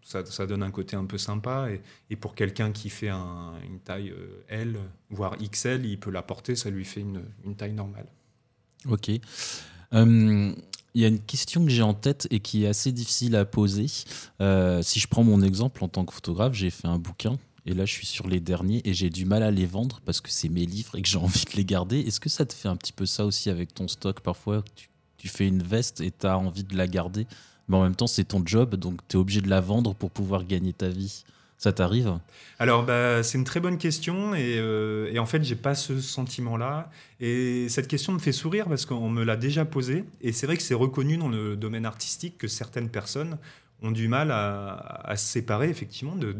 ça, 0.02 0.48
donne 0.48 0.64
un 0.64 0.72
côté 0.72 0.96
un 0.96 1.06
peu 1.06 1.20
sympa. 1.20 1.70
Et, 1.70 1.80
et 2.10 2.16
pour 2.16 2.34
quelqu'un 2.34 2.72
qui 2.72 2.90
fait 2.90 3.10
un- 3.10 3.54
une 3.64 3.80
taille 3.80 4.10
euh, 4.10 4.44
L, 4.48 4.80
voire 5.12 5.38
XL, 5.38 5.86
il 5.86 6.00
peut 6.00 6.10
la 6.10 6.24
porter, 6.24 6.56
ça 6.56 6.72
lui 6.72 6.86
fait 6.86 7.02
une, 7.02 7.22
taille 7.56 7.74
normale. 7.74 8.08
Ok. 8.90 9.12
Euh, 9.94 10.52
Il 10.96 11.02
y 11.04 11.06
a 11.06 11.08
une 11.08 11.20
question 11.20 11.64
que 11.64 11.70
j'ai 11.70 11.84
en 11.84 11.94
tête 11.94 12.28
et 12.32 12.40
qui 12.40 12.64
est 12.64 12.68
assez 12.68 12.92
difficile 12.92 13.36
à 13.36 13.46
poser. 13.46 13.86
Euh, 14.42 14.82
si 14.82 15.00
je 15.00 15.08
prends 15.08 15.24
mon 15.24 15.44
exemple 15.44 15.84
en 15.84 15.88
tant 15.88 16.04
que 16.04 16.14
photographe, 16.16 16.54
j'ai 16.56 16.72
fait 16.72 16.88
un 16.88 16.98
bouquin 16.98 17.38
et 17.66 17.74
là 17.74 17.86
je 17.86 17.94
suis 17.94 18.06
sur 18.06 18.28
les 18.28 18.40
derniers 18.40 18.82
et 18.86 18.94
j'ai 18.94 19.10
du 19.10 19.26
mal 19.26 19.44
à 19.44 19.52
les 19.52 19.66
vendre 19.66 20.02
parce 20.06 20.22
que 20.22 20.30
c'est 20.30 20.50
mes 20.50 20.66
livres 20.66 20.96
et 20.98 21.02
que 21.02 21.08
j'ai 21.08 21.18
envie 21.20 21.46
de 21.46 21.56
les 21.56 21.66
garder. 21.66 22.00
Est-ce 22.00 22.20
que 22.20 22.30
ça 22.30 22.46
te 22.46 22.54
fait 22.54 22.68
un 22.68 22.76
petit 22.76 22.94
peu 22.94 23.06
ça 23.06 23.26
aussi 23.26 23.50
avec 23.50 23.74
ton 23.74 23.88
stock 23.88 24.22
Parfois, 24.22 24.64
tu, 25.18 25.28
fais 25.28 25.48
une 25.48 25.64
veste 25.64 26.02
et 26.02 26.12
tu 26.12 26.28
as 26.28 26.38
envie 26.38 26.64
de 26.64 26.78
la 26.78 26.88
garder, 26.88 27.28
mais 27.68 27.78
en 27.78 27.84
même 27.84 27.96
temps 27.96 28.08
c'est 28.08 28.24
ton 28.24 28.42
job 28.46 28.76
donc 28.76 29.02
tu 29.08 29.18
es 29.18 29.20
obligé 29.20 29.42
de 29.42 29.50
la 29.50 29.62
vendre 29.62 29.94
pour 29.94 30.12
pouvoir 30.12 30.46
gagner 30.46 30.74
ta 30.74 30.90
vie. 30.90 31.24
Ça 31.60 31.74
t'arrive? 31.74 32.18
Alors, 32.58 32.86
bah, 32.86 33.22
c'est 33.22 33.38
une 33.38 33.44
très 33.44 33.60
bonne 33.60 33.78
question 33.78 34.34
et, 34.34 34.56
euh, 34.58 35.12
et 35.12 35.20
en 35.20 35.26
fait, 35.26 35.44
j'ai 35.44 35.58
pas 35.58 35.76
ce 35.76 36.00
sentiment-là. 36.00 36.90
Et 37.20 37.68
cette 37.68 37.90
question 37.90 38.14
me 38.14 38.20
fait 38.20 38.32
sourire 38.32 38.70
parce 38.70 38.86
qu'on 38.86 39.10
me 39.10 39.26
l'a 39.26 39.36
déjà 39.36 39.66
posée. 39.66 40.06
Et 40.22 40.32
c'est 40.32 40.46
vrai 40.46 40.56
que 40.56 40.64
c'est 40.64 40.74
reconnu 40.74 41.18
dans 41.18 41.28
le 41.28 41.58
domaine 41.58 41.86
artistique 41.86 42.38
que 42.38 42.48
certaines 42.48 42.88
personnes 42.88 43.38
ont 43.82 43.92
du 43.92 44.08
mal 44.08 44.32
à, 44.32 45.14
se 45.16 45.26
séparer 45.26 45.70
effectivement 45.70 46.16
de, 46.16 46.36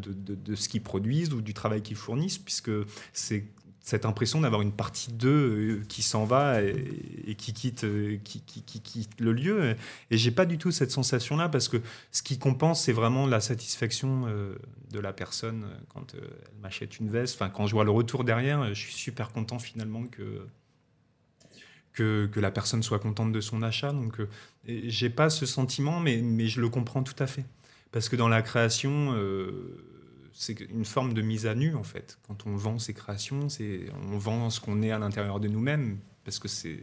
ce 0.56 0.68
qu'ils 0.70 0.84
produisent 0.84 1.34
ou 1.34 1.42
du 1.42 1.54
travail 1.54 1.82
qu'ils 1.82 1.96
fournissent, 1.98 2.38
puisque 2.38 2.72
c'est 3.14 3.46
cette 3.82 4.06
impression 4.06 4.42
d'avoir 4.42 4.62
une 4.62 4.74
partie 4.74 5.12
d'eux 5.12 5.80
euh, 5.80 5.84
qui 5.88 6.04
s'en 6.04 6.24
va 6.26 6.62
et, 6.62 7.34
qui, 7.36 7.54
quitte, 7.54 7.86
euh, 7.86 8.18
qui, 8.24 8.42
qui- 8.42 8.62
qui 8.62 8.82
quitte 8.82 9.20
le 9.20 9.32
lieu. 9.34 9.76
Et 10.12 10.18
j'ai 10.18 10.30
pas 10.30 10.46
du 10.46 10.60
tout 10.60 10.70
cette 10.70 10.92
sensation-là 10.92 11.50
parce 11.50 11.70
que 11.70 11.78
ce 12.12 12.22
qui 12.22 12.38
compense, 12.38 12.84
c'est 12.84 12.92
vraiment 12.92 13.26
la 13.26 13.40
satisfaction 13.40 14.26
euh, 14.28 14.54
de 14.92 15.00
la 15.00 15.12
personne 15.12 15.66
quand 15.88 16.14
elle 16.14 16.30
m'achète 16.62 17.00
une 17.00 17.10
veste. 17.10 17.34
Enfin, 17.36 17.50
quand 17.50 17.66
je 17.66 17.72
vois 17.74 17.86
le 17.86 17.90
retour 17.90 18.24
derrière, 18.26 18.68
je 18.76 18.80
suis 18.80 18.94
super 18.94 19.32
content 19.32 19.58
finalement 19.58 20.04
que, 20.04 20.46
que, 21.94 22.30
que 22.32 22.40
la 22.40 22.52
personne 22.52 22.84
soit 22.84 23.00
contente 23.00 23.32
de 23.32 23.42
son 23.42 23.64
achat. 23.64 23.92
Donc, 23.92 24.20
euh, 24.20 24.28
j'ai 24.66 25.10
pas 25.10 25.30
ce 25.30 25.46
sentiment, 25.46 26.00
mais, 26.00 26.22
mais 26.22 26.48
je 26.48 26.62
le 26.62 26.70
comprends 26.70 27.04
tout 27.04 27.22
à 27.22 27.28
fait. 27.28 27.46
Parce 27.92 28.10
que 28.10 28.16
dans 28.16 28.28
la 28.28 28.42
création, 28.42 29.14
euh, 29.14 29.84
c'est 30.34 30.60
une 30.60 30.86
forme 30.86 31.14
de 31.14 31.22
mise 31.22 31.48
à 31.48 31.56
nu, 31.56 31.76
en 31.76 31.84
fait. 31.84 32.20
Quand 32.28 32.46
on 32.46 32.56
vend 32.56 32.80
ses 32.80 32.94
créations, 32.94 33.50
c'est, 33.50 33.88
on 34.12 34.18
vend 34.18 34.50
ce 34.50 34.60
qu'on 34.60 34.82
est 34.82 34.92
à 34.92 35.00
l'intérieur 35.00 35.40
de 35.40 35.48
nous-mêmes, 35.48 35.98
parce 36.24 36.40
que 36.40 36.48
c'est, 36.48 36.80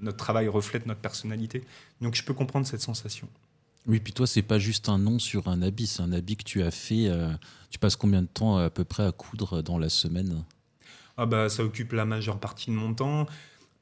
notre 0.00 0.16
travail 0.16 0.48
reflète 0.48 0.86
notre 0.86 1.00
personnalité. 1.00 1.64
Donc, 2.00 2.14
je 2.14 2.22
peux 2.22 2.34
comprendre 2.34 2.66
cette 2.66 2.82
sensation. 2.82 3.28
Oui, 3.86 4.00
puis 4.00 4.12
toi, 4.12 4.26
c'est 4.26 4.42
pas 4.42 4.58
juste 4.58 4.88
un 4.88 4.98
nom 4.98 5.18
sur 5.18 5.48
un 5.48 5.62
habit, 5.62 5.86
c'est 5.86 6.02
un 6.02 6.12
habit 6.12 6.36
que 6.36 6.44
tu 6.44 6.62
as 6.62 6.70
fait. 6.70 7.08
euh, 7.08 7.32
tu 7.70 7.78
passes 7.78 7.96
combien 7.96 8.22
de 8.22 8.28
temps 8.28 8.58
à 8.58 8.70
peu 8.70 8.84
près 8.84 9.04
à 9.04 9.12
coudre 9.12 9.62
dans 9.62 9.78
la 9.78 9.88
semaine? 9.88 10.44
Ah 11.16 11.26
bah, 11.26 11.48
ça 11.48 11.64
occupe 11.64 11.92
la 11.92 12.04
majeure 12.04 12.38
partie 12.38 12.70
de 12.70 12.76
mon 12.76 12.94
temps. 12.94 13.26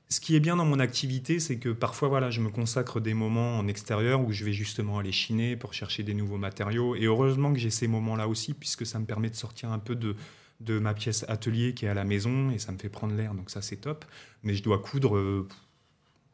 Ce 0.08 0.20
qui 0.20 0.36
est 0.36 0.40
bien 0.40 0.54
dans 0.54 0.64
mon 0.64 0.78
activité, 0.78 1.40
c'est 1.40 1.58
que 1.58 1.70
parfois, 1.70 2.06
voilà, 2.06 2.30
je 2.30 2.40
me 2.40 2.48
consacre 2.48 3.00
des 3.00 3.12
moments 3.12 3.58
en 3.58 3.66
extérieur 3.66 4.20
où 4.20 4.30
je 4.30 4.44
vais 4.44 4.52
justement 4.52 4.98
aller 4.98 5.10
chiner 5.10 5.56
pour 5.56 5.74
chercher 5.74 6.04
des 6.04 6.14
nouveaux 6.14 6.36
matériaux. 6.36 6.94
Et 6.94 7.06
heureusement 7.06 7.52
que 7.52 7.58
j'ai 7.58 7.70
ces 7.70 7.88
moments-là 7.88 8.28
aussi, 8.28 8.54
puisque 8.54 8.86
ça 8.86 9.00
me 9.00 9.04
permet 9.04 9.30
de 9.30 9.34
sortir 9.34 9.72
un 9.72 9.80
peu 9.80 9.96
de, 9.96 10.14
de 10.60 10.78
ma 10.78 10.94
pièce 10.94 11.24
atelier 11.28 11.74
qui 11.74 11.86
est 11.86 11.88
à 11.88 11.94
la 11.94 12.04
maison 12.04 12.50
et 12.50 12.58
ça 12.58 12.70
me 12.70 12.78
fait 12.78 12.88
prendre 12.88 13.14
l'air, 13.14 13.34
donc 13.34 13.50
ça 13.50 13.62
c'est 13.62 13.78
top. 13.78 14.04
Mais 14.44 14.54
je 14.54 14.62
dois 14.62 14.78
coudre, 14.78 15.16
euh, 15.16 15.48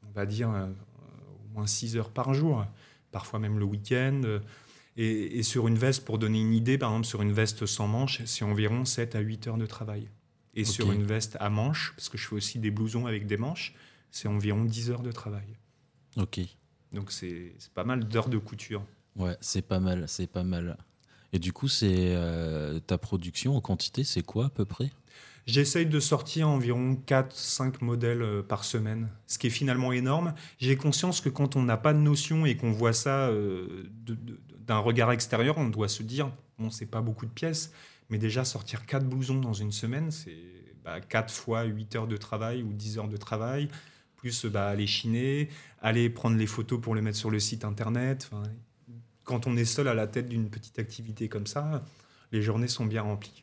on 0.06 0.12
va 0.12 0.26
dire, 0.26 0.50
euh, 0.50 0.66
au 0.66 1.54
moins 1.54 1.66
6 1.66 1.96
heures 1.96 2.10
par 2.10 2.34
jour, 2.34 2.66
parfois 3.10 3.38
même 3.38 3.58
le 3.58 3.64
week-end. 3.64 4.20
Et, 4.98 5.38
et 5.38 5.42
sur 5.42 5.66
une 5.66 5.78
veste, 5.78 6.04
pour 6.04 6.18
donner 6.18 6.42
une 6.42 6.52
idée, 6.52 6.76
par 6.76 6.90
exemple, 6.90 7.06
sur 7.06 7.22
une 7.22 7.32
veste 7.32 7.64
sans 7.64 7.88
manches, 7.88 8.20
c'est 8.26 8.44
environ 8.44 8.84
7 8.84 9.14
à 9.14 9.20
8 9.20 9.46
heures 9.46 9.56
de 9.56 9.64
travail. 9.64 10.08
Et 10.54 10.64
sur 10.64 10.92
une 10.92 11.04
veste 11.04 11.36
à 11.40 11.48
manches, 11.48 11.94
parce 11.96 12.08
que 12.08 12.18
je 12.18 12.28
fais 12.28 12.34
aussi 12.34 12.58
des 12.58 12.70
blousons 12.70 13.06
avec 13.06 13.26
des 13.26 13.38
manches, 13.38 13.74
c'est 14.10 14.28
environ 14.28 14.64
10 14.64 14.90
heures 14.90 15.02
de 15.02 15.12
travail. 15.12 15.56
Ok. 16.16 16.40
Donc 16.92 17.10
c'est 17.10 17.54
pas 17.74 17.84
mal 17.84 18.04
d'heures 18.04 18.28
de 18.28 18.38
couture. 18.38 18.84
Ouais, 19.16 19.36
c'est 19.40 19.62
pas 19.62 19.80
mal, 19.80 20.04
c'est 20.08 20.26
pas 20.26 20.44
mal. 20.44 20.76
Et 21.32 21.38
du 21.38 21.52
coup, 21.52 21.68
c'est 21.68 22.14
euh, 22.14 22.78
ta 22.80 22.98
production 22.98 23.56
en 23.56 23.60
quantité, 23.60 24.04
c'est 24.04 24.22
quoi 24.22 24.46
à 24.46 24.50
peu 24.50 24.66
près? 24.66 24.90
J'essaye 25.46 25.86
de 25.86 25.98
sortir 25.98 26.48
environ 26.48 26.96
4-5 27.06 27.82
modèles 27.82 28.22
euh, 28.22 28.42
par 28.42 28.64
semaine, 28.64 29.08
ce 29.26 29.38
qui 29.38 29.48
est 29.48 29.50
finalement 29.50 29.92
énorme. 29.92 30.34
J'ai 30.58 30.76
conscience 30.76 31.20
que 31.20 31.28
quand 31.28 31.56
on 31.56 31.62
n'a 31.62 31.76
pas 31.76 31.94
de 31.94 31.98
notion 31.98 32.46
et 32.46 32.56
qu'on 32.56 32.70
voit 32.70 32.92
ça 32.92 33.28
euh, 33.28 33.90
d'un 34.60 34.78
regard 34.78 35.10
extérieur, 35.10 35.58
on 35.58 35.68
doit 35.68 35.88
se 35.88 36.02
dire, 36.02 36.30
bon, 36.58 36.70
c'est 36.70 36.86
pas 36.86 37.00
beaucoup 37.00 37.26
de 37.26 37.32
pièces, 37.32 37.72
mais 38.12 38.18
déjà 38.18 38.44
sortir 38.44 38.84
4 38.84 39.08
blousons 39.08 39.40
dans 39.40 39.54
une 39.54 39.72
semaine, 39.72 40.10
c'est 40.10 40.36
bah, 40.84 41.00
4 41.00 41.32
fois 41.32 41.64
8 41.64 41.96
heures 41.96 42.06
de 42.06 42.18
travail 42.18 42.62
ou 42.62 42.72
10 42.74 42.98
heures 42.98 43.08
de 43.08 43.16
travail, 43.16 43.68
plus 44.16 44.44
bah, 44.44 44.68
aller 44.68 44.86
chiner, 44.86 45.48
aller 45.80 46.10
prendre 46.10 46.36
les 46.36 46.46
photos 46.46 46.78
pour 46.78 46.94
les 46.94 47.00
mettre 47.00 47.16
sur 47.16 47.30
le 47.30 47.40
site 47.40 47.64
internet. 47.64 48.28
Enfin, 48.30 48.42
quand 49.24 49.46
on 49.46 49.56
est 49.56 49.64
seul 49.64 49.88
à 49.88 49.94
la 49.94 50.06
tête 50.06 50.28
d'une 50.28 50.50
petite 50.50 50.78
activité 50.78 51.30
comme 51.30 51.46
ça, 51.46 51.84
les 52.32 52.42
journées 52.42 52.68
sont 52.68 52.84
bien 52.84 53.00
remplies. 53.00 53.42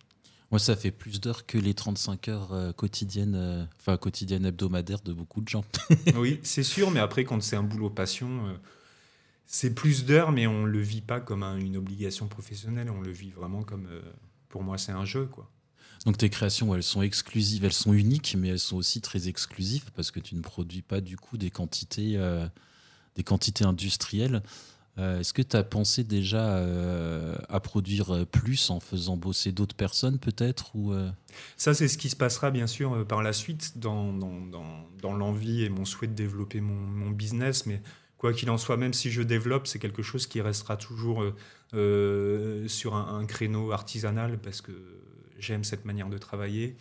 Moi, 0.52 0.60
ça 0.60 0.76
fait 0.76 0.92
plus 0.92 1.20
d'heures 1.20 1.48
que 1.48 1.58
les 1.58 1.74
35 1.74 2.28
heures 2.28 2.54
euh, 2.54 2.72
quotidiennes, 2.72 3.36
euh, 3.36 3.66
enfin 3.80 3.98
quotidiennes 3.98 4.46
hebdomadaires 4.46 5.02
de 5.02 5.14
beaucoup 5.14 5.42
de 5.42 5.48
gens. 5.50 5.64
oui, 6.16 6.40
c'est 6.44 6.64
sûr, 6.64 6.92
mais 6.92 7.00
après, 7.00 7.24
quand 7.24 7.42
c'est 7.42 7.56
un 7.56 7.64
boulot 7.64 7.90
passion, 7.90 8.46
euh, 8.48 8.54
c'est 9.48 9.74
plus 9.74 10.06
d'heures, 10.06 10.32
mais 10.32 10.46
on 10.48 10.66
le 10.66 10.80
vit 10.80 11.02
pas 11.02 11.20
comme 11.20 11.42
un- 11.44 11.58
une 11.58 11.76
obligation 11.78 12.28
professionnelle, 12.28 12.90
on 12.92 13.02
le 13.02 13.12
vit 13.12 13.32
vraiment 13.32 13.64
comme, 13.64 13.88
pour 14.50 14.64
moi, 14.64 14.78
c'est 14.78 14.92
un 14.92 15.06
jeu, 15.06 15.26
quoi. 15.26 15.50
Donc 16.06 16.18
tes 16.18 16.30
créations, 16.30 16.74
elles 16.76 16.84
sont 16.84 17.02
exclusives, 17.02 17.66
elles 17.66 17.74
sont 17.74 17.94
uniques, 17.94 18.36
mais 18.38 18.48
elles 18.48 18.60
sont 18.60 18.78
aussi 18.78 19.02
très 19.02 19.28
exclusives 19.28 19.92
parce 19.96 20.12
que 20.12 20.20
tu 20.20 20.36
ne 20.36 20.42
produis 20.42 20.82
pas 20.82 21.02
du 21.02 21.18
coup 21.18 21.38
des 21.38 21.50
quantités, 21.52 22.14
euh, 22.16 22.48
des 23.16 23.24
quantités 23.24 23.66
industrielles. 23.66 24.42
Euh, 24.98 25.20
Est-ce 25.20 25.34
que 25.34 25.42
tu 25.42 25.58
as 25.58 25.64
pensé 25.64 26.06
déjà 26.06 26.56
euh, 26.56 27.36
à 27.50 27.60
produire 27.60 28.26
plus 28.28 28.70
en 28.70 28.80
faisant 28.80 29.18
bosser 29.18 29.52
d'autres 29.52 29.76
personnes 29.76 30.20
peut-être 30.20 30.74
ou 30.74 30.94
Ça, 31.58 31.74
c'est 31.74 31.90
ce 31.90 31.98
qui 31.98 32.10
se 32.10 32.16
passera, 32.16 32.50
bien 32.50 32.68
sûr, 32.68 33.06
par 33.06 33.22
la 33.22 33.34
suite, 33.34 33.78
dans, 33.78 34.14
dans, 34.14 34.40
dans, 34.40 34.86
dans 35.02 35.14
l'envie 35.14 35.64
et 35.64 35.70
mon 35.70 35.84
souhait 35.84 36.08
de 36.08 36.14
développer 36.14 36.62
mon, 36.62 36.76
mon 36.76 37.12
business, 37.12 37.66
mais 37.66 37.82
quoi 38.20 38.34
qu'il 38.34 38.50
en 38.52 38.58
soit, 38.60 38.78
même 38.78 38.94
si 38.94 39.10
je 39.10 39.24
développe, 39.24 39.66
c'est 39.66 39.80
quelque 39.80 40.04
chose 40.04 40.28
qui 40.28 40.42
restera 40.42 40.78
toujours 40.78 41.24
euh, 41.24 41.36
euh, 41.74 42.68
sur 42.68 42.96
un, 42.96 43.26
créneau 43.26 43.72
artisanal, 43.72 44.38
parce 44.38 44.62
que 44.62 44.74
j'aime 45.40 45.64
cette 45.64 45.86
manière 45.86 46.10
de 46.10 46.18
travailler. 46.20 46.76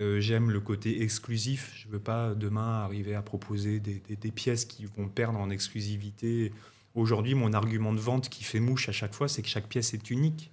Euh, 0.00 0.20
J'aime 0.20 0.50
le 0.50 0.58
côté 0.60 1.02
exclusif. 1.02 1.72
Je 1.76 1.86
ne 1.86 1.92
veux 1.92 2.00
pas 2.00 2.34
demain 2.34 2.82
arriver 2.82 3.14
à 3.14 3.22
proposer 3.22 3.78
des, 3.78 4.32
pièces 4.32 4.64
qui 4.64 4.84
vont 4.86 5.08
perdre 5.08 5.38
en 5.38 5.50
exclusivité. 5.50 6.50
Aujourd'hui, 6.94 7.34
mon 7.34 7.52
argument 7.52 7.92
de 7.92 8.00
vente 8.00 8.28
qui 8.28 8.42
fait 8.42 8.60
mouche 8.60 8.88
à 8.88 8.92
chaque 8.92 9.14
fois, 9.14 9.28
c'est 9.28 9.42
que 9.42 9.48
chaque 9.48 9.68
pièce 9.68 9.94
est 9.94 10.10
unique. 10.10 10.50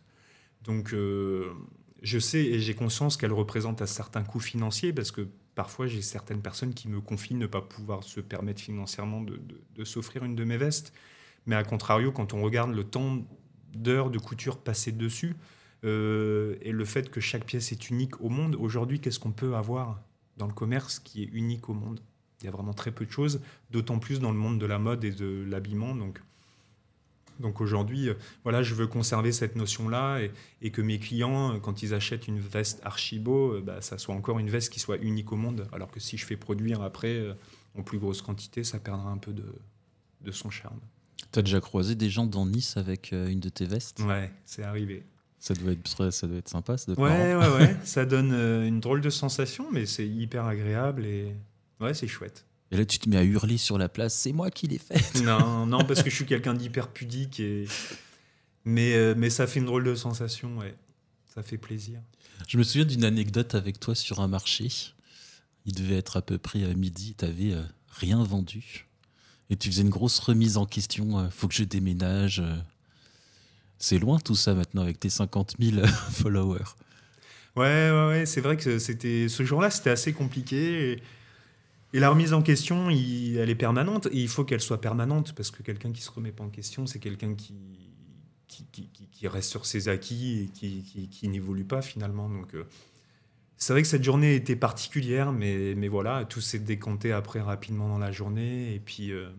Donc, 0.64 0.94
je 0.94 2.20
sais 2.20 2.44
et 2.44 2.60
j'ai 2.60 2.76
conscience 2.76 3.18
qu'elle 3.18 3.34
représente 3.34 3.82
un 3.82 3.88
certain 3.88 4.24
coût 4.24 4.40
financier 4.40 4.94
parce 4.94 5.12
que 5.12 5.28
parfois, 5.60 5.88
j'ai 5.88 6.02
certaines 6.02 6.42
personnes 6.42 6.74
qui 6.74 6.88
me 6.88 7.02
confient 7.02 7.36
ne 7.36 7.46
pas 7.46 7.62
pouvoir 7.62 8.06
se 8.06 8.22
permettre 8.22 8.62
financièrement 8.62 9.20
de, 9.20 9.84
s'offrir 9.84 10.24
une 10.24 10.34
de 10.34 10.46
mes 10.46 10.56
vestes. 10.56 10.94
Mais 11.48 11.58
à 11.58 11.66
contrario, 11.66 12.14
quand 12.14 12.34
on 12.34 12.42
regarde 12.42 12.74
le 12.74 12.86
temps 12.86 13.18
d'heures 13.74 14.10
de 14.10 14.20
couture 14.20 14.58
passées 14.58 14.94
dessus. 14.94 15.36
Euh, 15.84 16.56
et 16.62 16.72
le 16.72 16.86
fait 16.86 17.12
que 17.12 17.20
chaque 17.20 17.44
pièce 17.44 17.74
est 17.74 17.90
unique 17.90 18.22
au 18.22 18.30
monde. 18.30 18.56
Aujourd'hui, 18.56 19.02
qu'est-ce 19.02 19.20
qu'on 19.20 19.34
peut 19.34 19.58
avoir 19.58 20.00
dans 20.38 20.48
le 20.48 20.54
commerce 20.54 20.98
qui 20.98 21.24
est 21.24 21.30
unique 21.34 21.68
au 21.68 21.74
monde? 21.74 22.00
Il 22.40 22.46
y 22.46 22.48
a 22.48 22.52
vraiment 22.52 22.74
très 22.74 22.92
peu 22.92 23.06
de 23.06 23.12
choses, 23.12 23.42
d'autant 23.70 24.00
plus 24.00 24.22
dans 24.22 24.32
le 24.32 24.38
monde 24.38 24.60
de 24.60 24.66
la 24.66 24.80
mode 24.80 25.04
et 25.04 25.12
de 25.12 25.44
l'habillement. 25.46 25.94
Donc, 25.94 26.22
donc 27.40 27.62
aujourd'hui, 27.62 28.10
euh, 28.10 28.14
voilà, 28.44 28.64
je 28.64 28.76
veux 28.76 28.88
conserver 28.88 29.32
cette 29.32 29.56
notion-là 29.56 30.20
et, 30.62 30.72
que 30.72 30.82
mes 30.82 31.00
clients, 31.00 31.56
euh, 31.56 31.60
quand 31.60 31.84
ils 31.84 31.94
achètent 31.94 32.28
une 32.28 32.40
veste 32.40 32.82
Archibo, 32.84 33.60
bah, 33.62 33.82
ça 33.82 33.98
soit 33.98 34.16
encore 34.16 34.40
une 34.40 34.50
veste 34.50 34.72
qui 34.72 34.80
soit 34.80 34.98
unique 34.98 35.32
au 35.32 35.36
monde. 35.36 35.68
Alors 35.72 35.92
que 35.92 36.00
si 36.00 36.18
je 36.18 36.26
fais 36.26 36.38
produire 36.38 36.82
après 36.82 37.36
en 37.78 37.84
plus 37.84 38.00
grosse 38.00 38.22
quantité, 38.22 38.64
ça 38.64 38.80
perdra 38.80 39.10
un 39.10 39.18
peu 39.18 39.34
de, 39.34 39.46
de 40.22 40.32
son 40.32 40.50
charme. 40.50 40.80
Tu 41.32 41.40
as 41.40 41.42
déjà 41.42 41.60
croisé 41.60 41.96
des 41.96 42.10
gens 42.10 42.26
dans 42.26 42.46
Nice 42.46 42.78
avec 42.78 43.12
une 43.12 43.40
de 43.40 43.50
tes 43.50 43.66
vestes? 43.66 44.00
Ouais, 44.02 44.32
c'est 44.46 44.64
arrivé. 44.64 45.06
Ça 45.40 45.54
doit 45.54 45.72
être, 45.72 46.12
ça 46.12 46.28
doit 46.28 46.38
être 46.38 46.50
sympa. 46.50 46.78
Ça 46.78 46.94
doit 46.94 47.04
ouais, 47.04 47.36
ouais, 47.36 47.54
ouais. 47.56 47.78
ça 47.84 48.06
donne 48.06 48.34
euh, 48.34 48.68
une 48.68 48.82
drôle 48.82 49.02
de 49.02 49.10
sensation, 49.10 49.72
mais 49.72 49.86
c'est 49.86 50.08
hyper 50.08 50.46
agréable 50.46 51.06
et 51.06 51.34
ouais, 51.80 51.94
c'est 51.94 52.08
chouette. 52.08 52.46
Et 52.72 52.78
là, 52.78 52.86
tu 52.86 53.00
te 53.00 53.10
mets 53.10 53.18
à 53.18 53.24
hurler 53.24 53.58
sur 53.58 53.78
la 53.78 53.90
place, 53.90 54.14
c'est 54.14 54.32
moi 54.32 54.52
qui 54.52 54.68
l'ai 54.68 54.78
faite. 54.78 55.22
Non, 55.24 55.66
non, 55.66 55.84
parce 55.86 56.04
que 56.04 56.10
je 56.10 56.16
suis 56.16 56.26
quelqu'un 56.26 56.54
d'hyper 56.54 56.90
pudique 56.90 57.40
et 57.40 57.66
mais 58.66 58.94
euh, 58.94 59.16
mais 59.18 59.30
ça 59.30 59.48
fait 59.48 59.60
une 59.60 59.66
drôle 59.66 59.84
de 59.84 59.96
sensation, 59.96 60.58
ouais. 60.58 60.76
Ça 61.34 61.42
fait 61.42 61.58
plaisir. 61.58 62.00
Je 62.48 62.58
me 62.58 62.64
souviens 62.64 62.86
d'une 62.86 63.04
anecdote 63.04 63.56
avec 63.56 63.80
toi 63.80 63.96
sur 63.96 64.20
un 64.20 64.28
marché. 64.28 64.68
Il 65.66 65.74
devait 65.74 65.98
être 65.98 66.18
à 66.18 66.22
peu 66.22 66.38
près 66.38 66.64
à 66.64 66.74
midi. 66.74 67.16
Tu 67.18 67.26
n'avais 67.26 67.54
euh, 67.54 67.64
rien 67.90 68.24
vendu 68.24 68.88
et 69.50 69.56
tu 69.56 69.70
faisais 69.70 69.82
une 69.82 69.90
grosse 69.90 70.20
remise 70.20 70.58
en 70.58 70.66
question. 70.66 71.28
faut 71.32 71.48
que 71.48 71.56
je 71.56 71.64
déménage. 71.64 72.44
C'est 73.80 73.98
loin 73.98 74.20
tout 74.20 74.36
ça 74.36 74.54
maintenant 74.54 74.84
avec 74.84 75.00
tes 75.00 75.10
50 75.10 75.56
000 75.60 75.88
followers. 76.12 76.76
Ouais, 77.56 77.90
ouais, 77.92 78.08
ouais. 78.08 78.26
c'est 78.26 78.42
vrai 78.42 78.58
que 78.58 78.78
c'était 78.78 79.28
ce 79.28 79.44
jour-là, 79.44 79.72
c'était 79.72 79.90
assez 79.90 80.14
compliqué. 80.14 80.92
Et, 80.92 81.04
la 81.94 82.10
remise 82.10 82.34
en 82.34 82.42
question, 82.42 82.90
elle 82.90 83.50
est 83.50 83.56
permanente. 83.56 84.08
Et 84.12 84.20
il 84.20 84.28
faut 84.28 84.44
qu'elle 84.44 84.62
soit 84.62 84.82
permanente 84.82 85.34
parce 85.34 85.50
que 85.50 85.64
quelqu'un 85.64 85.92
qui 85.92 86.02
se 86.02 86.12
remet 86.12 86.32
pas 86.32 86.44
en 86.44 86.50
question, 86.50 86.86
c'est 86.86 87.00
quelqu'un 87.00 87.34
qui 87.36 89.28
reste 89.28 89.50
sur 89.50 89.66
ses 89.66 89.90
acquis 89.90 90.52
et 90.64 91.08
qui, 91.10 91.28
n'évolue 91.28 91.66
pas 91.66 91.82
finalement. 91.82 92.30
Donc, 92.30 92.54
euh, 92.54 92.66
c'est 93.58 93.74
vrai 93.74 93.82
que 93.82 93.88
cette 93.88 94.04
journée 94.04 94.36
était 94.36 94.56
particulière, 94.56 95.32
mais, 95.32 95.88
voilà, 95.88 96.26
tout 96.26 96.42
s'est 96.42 96.60
décanté 96.60 97.12
après 97.12 97.42
rapidement 97.42 97.90
dans 97.90 97.98
la 97.98 98.12
journée. 98.12 98.76
Et 98.76 98.80
puis, 98.80 99.12
euh, 99.12 99.30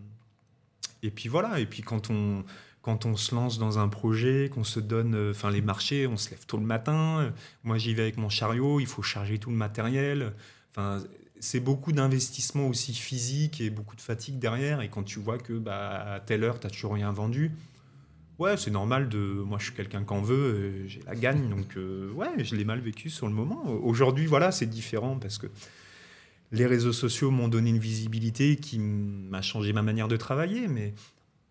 et 1.03 1.11
puis 1.11 1.29
voilà. 1.29 1.61
Et 1.61 1.67
puis 1.67 1.83
quand 1.83 2.11
on 2.11 2.45
quand 2.83 3.05
on 3.05 3.15
se 3.15 3.35
lance 3.35 3.59
dans 3.59 3.79
un 3.79 3.89
projet, 3.89 4.49
qu'on 4.51 4.65
se 4.65 4.81
donne, 4.81 5.15
euh, 5.15 5.51
les 5.53 5.61
marchés, 5.61 6.07
on 6.07 6.17
se 6.17 6.31
lève 6.31 6.47
tôt 6.47 6.57
le 6.57 6.65
matin. 6.65 7.31
Moi, 7.63 7.77
j'y 7.77 7.93
vais 7.93 8.01
avec 8.01 8.17
mon 8.17 8.31
chariot, 8.31 8.81
il 8.81 8.87
faut 8.87 9.03
charger 9.03 9.39
tout 9.39 9.51
le 9.51 9.57
matériel. 9.57 10.33
C'est 11.41 11.61
beaucoup 11.61 11.93
d'investissement 11.93 12.69
aussi 12.69 12.95
physique 12.95 13.61
et 13.61 13.71
beaucoup 13.71 13.97
de 13.97 14.01
fatigue 14.01 14.39
derrière. 14.39 14.81
Et 14.81 14.89
quand 14.89 15.03
tu 15.03 15.19
vois 15.19 15.39
que 15.39 15.55
bah, 15.55 16.15
à 16.15 16.21
telle 16.21 16.45
heure, 16.45 16.61
tu 16.61 16.67
n'as 16.67 16.71
toujours 16.71 16.95
rien 16.95 17.13
vendu, 17.13 17.53
ouais, 18.39 18.57
c'est 18.57 18.71
normal 18.71 19.09
de. 19.09 19.19
Moi, 19.19 19.59
je 19.59 19.65
suis 19.65 19.75
quelqu'un 19.75 20.05
qu'en 20.05 20.23
veut, 20.23 20.37
euh, 20.37 20.89
j'ai 20.89 21.01
la 21.07 21.15
gagne. 21.15 21.49
Donc, 21.49 21.77
euh, 21.77 22.13
ouais, 22.13 22.29
je 22.45 22.55
l'ai 22.55 22.65
mal 22.65 22.81
vécu 22.81 23.11
sur 23.11 23.27
le 23.27 23.33
moment. 23.33 23.65
Aujourd'hui, 23.67 24.27
voilà, 24.27 24.53
c'est 24.53 24.67
différent 24.67 25.19
parce 25.19 25.39
que 25.39 25.49
les 26.53 26.67
réseaux 26.67 26.93
sociaux 26.93 27.31
m'ont 27.31 27.49
donné 27.49 27.71
une 27.71 27.79
visibilité 27.79 28.57
qui 28.57 28.79
m'a 28.79 29.43
changé 29.43 29.73
ma 29.73 29.83
manière 29.83 30.09
de 30.09 30.17
travailler. 30.17 30.69
Mais 30.69 30.95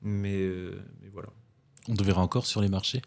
euh, 0.05 0.75
mais, 1.01 1.09
voilà. 1.11 1.29
On 1.87 1.95
te 1.95 2.03
verra 2.03 2.21
encore 2.21 2.45
sur 2.45 2.61
les 2.61 2.69
marchés? 2.69 3.01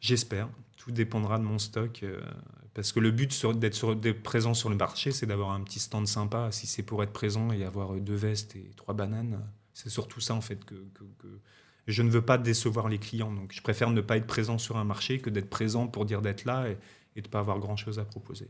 J'espère. 0.00 0.48
Tout 0.76 0.90
dépendra 0.90 1.38
de 1.38 1.44
mon 1.44 1.58
stock. 1.58 2.00
Euh, 2.02 2.20
parce 2.74 2.92
que 2.92 3.00
le 3.00 3.10
but 3.10 3.46
d'être 3.54 4.22
présent 4.22 4.54
sur 4.54 4.70
le 4.70 4.76
marché, 4.76 5.12
c'est 5.12 5.26
d'avoir 5.26 5.50
un 5.50 5.60
petit 5.62 5.78
stand 5.78 6.06
sympa. 6.06 6.50
Si 6.52 6.66
c'est 6.66 6.82
pour 6.82 7.02
être 7.02 7.12
présent 7.12 7.52
et 7.52 7.64
avoir 7.64 7.94
deux 7.94 8.14
vestes 8.14 8.56
et 8.56 8.70
trois 8.76 8.94
bananes, 8.94 9.40
c'est 9.74 9.90
surtout 9.90 10.20
ça 10.20 10.34
en 10.34 10.40
fait 10.40 10.64
que, 10.64 10.74
je 11.88 12.02
ne 12.02 12.10
veux 12.10 12.22
pas 12.22 12.38
décevoir 12.38 12.88
les 12.88 12.98
clients. 12.98 13.32
Donc 13.32 13.52
je 13.52 13.60
préfère 13.60 13.90
ne 13.90 14.00
pas 14.00 14.16
être 14.16 14.26
présent 14.26 14.56
sur 14.56 14.76
un 14.76 14.84
marché 14.84 15.18
que 15.18 15.30
d'être 15.30 15.50
présent 15.50 15.86
pour 15.86 16.04
dire 16.04 16.22
d'être 16.22 16.44
là 16.44 16.68
et, 16.68 16.76
de 17.20 17.26
ne 17.26 17.30
pas 17.30 17.40
avoir 17.40 17.58
grand 17.58 17.76
chose 17.76 17.98
à 17.98 18.04
proposer. 18.04 18.48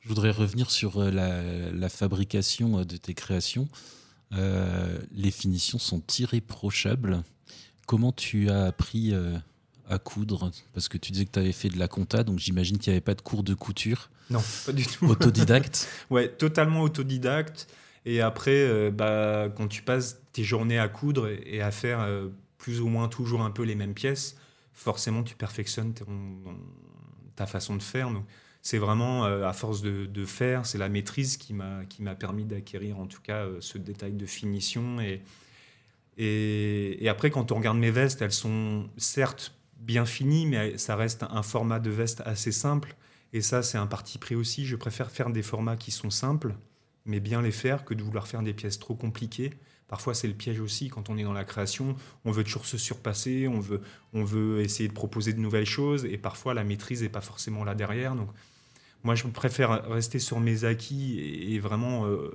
Je 0.00 0.08
voudrais 0.08 0.30
revenir 0.30 0.70
sur 0.70 0.98
euh, 0.98 1.70
la 1.72 1.88
fabrication 1.88 2.84
de 2.84 2.96
tes 2.96 3.14
créations. 3.14 3.68
Euh, 4.32 4.98
les 5.12 5.30
finitions 5.30 5.78
sont 5.78 6.02
irréprochables. 6.18 7.22
Comment 7.86 8.12
tu 8.12 8.48
as 8.50 8.64
appris 8.64 9.12
euh, 9.12 9.36
à 9.88 9.98
coudre 9.98 10.50
Parce 10.72 10.88
que 10.88 10.98
tu 10.98 11.12
disais 11.12 11.24
que 11.24 11.32
tu 11.32 11.38
avais 11.38 11.52
fait 11.52 11.68
de 11.68 11.78
la 11.78 11.88
compta, 11.88 12.24
donc 12.24 12.38
j'imagine 12.38 12.78
qu'il 12.78 12.92
n'y 12.92 12.96
avait 12.96 13.04
pas 13.04 13.14
de 13.14 13.20
cours 13.20 13.42
de 13.42 13.54
couture. 13.54 14.10
Non, 14.30 14.42
pas 14.64 14.72
du 14.72 14.86
tout. 14.86 15.06
Autodidacte 15.06 15.88
Ouais, 16.10 16.28
totalement 16.28 16.82
autodidacte. 16.82 17.68
Et 18.06 18.20
après, 18.20 18.56
euh, 18.56 18.90
bah, 18.90 19.48
quand 19.56 19.68
tu 19.68 19.82
passes 19.82 20.20
tes 20.32 20.44
journées 20.44 20.78
à 20.78 20.88
coudre 20.88 21.28
et 21.28 21.60
à 21.62 21.70
faire 21.70 22.06
plus 22.58 22.80
ou 22.80 22.88
moins 22.88 23.08
toujours 23.08 23.42
un 23.42 23.50
peu 23.50 23.62
les 23.62 23.74
mêmes 23.74 23.94
pièces, 23.94 24.36
forcément 24.72 25.22
tu 25.22 25.34
perfectionnes 25.36 25.94
ta 27.36 27.46
façon 27.46 27.76
de 27.76 27.82
faire. 27.82 28.10
Donc, 28.10 28.24
c'est 28.64 28.78
vraiment 28.78 29.26
euh, 29.26 29.46
à 29.46 29.52
force 29.52 29.82
de, 29.82 30.24
faire, 30.24 30.64
c'est 30.64 30.78
la 30.78 30.88
maîtrise 30.88 31.36
qui 31.36 31.52
m'a 31.52 31.84
qui 31.84 32.02
m'a 32.02 32.14
permis 32.14 32.46
d'acquérir 32.46 32.98
en 32.98 33.06
tout 33.06 33.20
cas 33.20 33.44
euh, 33.44 33.58
ce 33.60 33.76
détail 33.76 34.12
de 34.12 34.24
finition 34.24 35.00
et, 35.00 35.22
et, 36.16 37.06
après 37.10 37.30
quand 37.30 37.52
on 37.52 37.56
regarde 37.56 37.76
mes 37.76 37.90
vestes, 37.90 38.22
elles 38.22 38.32
sont 38.32 38.88
certes 38.96 39.52
bien 39.84 40.06
finies, 40.06 40.46
mais 40.46 40.78
ça 40.78 40.96
reste 40.96 41.24
un 41.28 41.42
format 41.42 41.78
de 41.78 41.90
veste 41.90 42.22
assez 42.24 42.52
simple. 42.52 42.96
Et 43.32 43.40
ça, 43.40 43.62
c'est 43.62 43.78
un 43.78 43.86
parti 43.86 44.18
pris 44.18 44.34
aussi. 44.34 44.64
Je 44.64 44.76
préfère 44.76 45.10
faire 45.10 45.30
des 45.30 45.42
formats 45.42 45.76
qui 45.76 45.90
sont 45.90 46.10
simples, 46.10 46.54
mais 47.04 47.20
bien 47.20 47.42
les 47.42 47.52
faire, 47.52 47.84
que 47.84 47.94
de 47.94 48.02
vouloir 48.02 48.26
faire 48.26 48.42
des 48.42 48.54
pièces 48.54 48.78
trop 48.78 48.94
compliquées. 48.94 49.50
Parfois, 49.88 50.14
c'est 50.14 50.28
le 50.28 50.34
piège 50.34 50.60
aussi 50.60 50.88
quand 50.88 51.10
on 51.10 51.18
est 51.18 51.24
dans 51.24 51.32
la 51.32 51.44
création. 51.44 51.96
On 52.24 52.30
veut 52.30 52.44
toujours 52.44 52.64
se 52.64 52.78
surpasser, 52.78 53.46
on 53.48 53.60
veut, 53.60 53.82
on 54.12 54.24
veut 54.24 54.60
essayer 54.60 54.88
de 54.88 54.94
proposer 54.94 55.32
de 55.32 55.40
nouvelles 55.40 55.66
choses, 55.66 56.04
et 56.04 56.16
parfois 56.16 56.54
la 56.54 56.64
maîtrise 56.64 57.02
n'est 57.02 57.08
pas 57.10 57.20
forcément 57.20 57.64
là 57.64 57.74
derrière. 57.74 58.14
Donc, 58.14 58.30
moi, 59.02 59.14
je 59.14 59.26
préfère 59.26 59.84
rester 59.90 60.18
sur 60.18 60.40
mes 60.40 60.64
acquis 60.64 61.20
et, 61.20 61.58
vraiment 61.58 62.06
euh, 62.06 62.30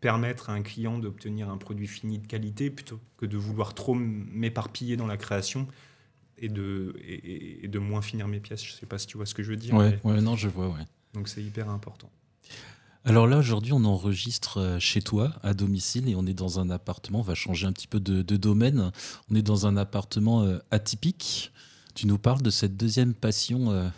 permettre 0.00 0.48
à 0.48 0.54
un 0.54 0.62
client 0.62 0.98
d'obtenir 0.98 1.50
un 1.50 1.58
produit 1.58 1.86
fini 1.86 2.18
de 2.18 2.26
qualité 2.26 2.70
plutôt 2.70 2.98
que 3.18 3.26
de 3.26 3.36
vouloir 3.36 3.74
trop 3.74 3.94
m'éparpiller 3.94 4.96
dans 4.96 5.06
la 5.06 5.18
création 5.18 5.68
et 6.40 6.48
de, 6.48 6.94
et, 7.06 7.68
de 7.68 7.78
moins 7.78 8.02
finir 8.02 8.28
mes 8.28 8.40
pièces. 8.40 8.64
Je 8.64 8.72
ne 8.72 8.76
sais 8.78 8.86
pas 8.86 8.98
si 8.98 9.06
tu 9.06 9.16
vois 9.16 9.26
ce 9.26 9.34
que 9.34 9.42
je 9.42 9.50
veux 9.50 9.56
dire. 9.56 9.74
Ouais, 9.74 9.98
ouais 10.04 10.20
non, 10.20 10.36
je 10.36 10.48
vois, 10.48 10.68
ouais. 10.68 10.84
Donc 11.14 11.28
c'est 11.28 11.42
hyper 11.42 11.68
important. 11.70 12.10
Alors 13.04 13.26
là, 13.26 13.38
aujourd'hui, 13.38 13.72
on 13.72 13.84
enregistre 13.84 14.58
euh, 14.58 14.78
chez 14.78 15.00
toi, 15.00 15.32
à 15.42 15.54
domicile, 15.54 16.08
et 16.08 16.14
on 16.14 16.26
est 16.26 16.34
dans 16.34 16.60
un 16.60 16.68
appartement. 16.68 17.20
On 17.20 17.22
va 17.22 17.34
changer 17.34 17.66
un 17.66 17.72
petit 17.72 17.86
peu 17.86 17.98
de, 17.98 18.22
domaine. 18.36 18.92
On 19.30 19.34
est 19.34 19.42
dans 19.42 19.66
un 19.66 19.76
appartement 19.76 20.42
euh, 20.42 20.58
atypique. 20.70 21.52
Tu 21.94 22.06
nous 22.06 22.18
parles 22.18 22.42
de 22.42 22.50
cette 22.50 22.76
deuxième 22.76 23.14
passion 23.14 23.90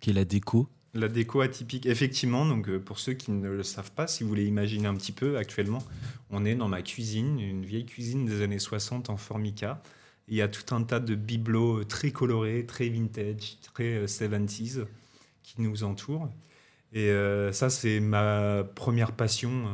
qui 0.00 0.10
est 0.10 0.14
la 0.14 0.24
déco. 0.24 0.68
La 0.94 1.08
déco 1.08 1.40
atypique, 1.40 1.86
effectivement. 1.86 2.46
Donc, 2.46 2.68
euh, 2.68 2.78
pour 2.78 3.00
ceux 3.00 3.14
qui 3.14 3.32
ne 3.32 3.48
le 3.48 3.62
savent 3.64 3.90
pas, 3.90 4.06
si 4.06 4.22
vous 4.22 4.28
voulez 4.28 4.46
imaginer 4.46 4.86
un 4.86 4.94
petit 4.94 5.10
peu, 5.10 5.36
actuellement, 5.36 5.82
on 6.30 6.44
est 6.44 6.54
dans 6.54 6.68
ma 6.68 6.82
cuisine, 6.82 7.40
une 7.40 7.64
vieille 7.64 7.84
cuisine 7.84 8.24
des 8.24 8.42
années 8.42 8.60
60 8.60 9.10
en 9.10 9.16
formica. 9.16 9.82
Il 10.28 10.36
y 10.36 10.42
a 10.42 10.48
tout 10.48 10.74
un 10.74 10.82
tas 10.82 11.00
de 11.00 11.14
bibelots 11.14 11.84
très 11.84 12.10
colorés, 12.10 12.64
très 12.66 12.88
vintage, 12.88 13.58
très 13.74 14.04
70s 14.06 14.78
euh, 14.78 14.84
qui 15.42 15.60
nous 15.60 15.84
entourent. 15.84 16.30
Et 16.92 17.10
euh, 17.10 17.52
ça, 17.52 17.70
c'est 17.70 18.00
ma 18.00 18.64
première 18.74 19.12
passion. 19.12 19.64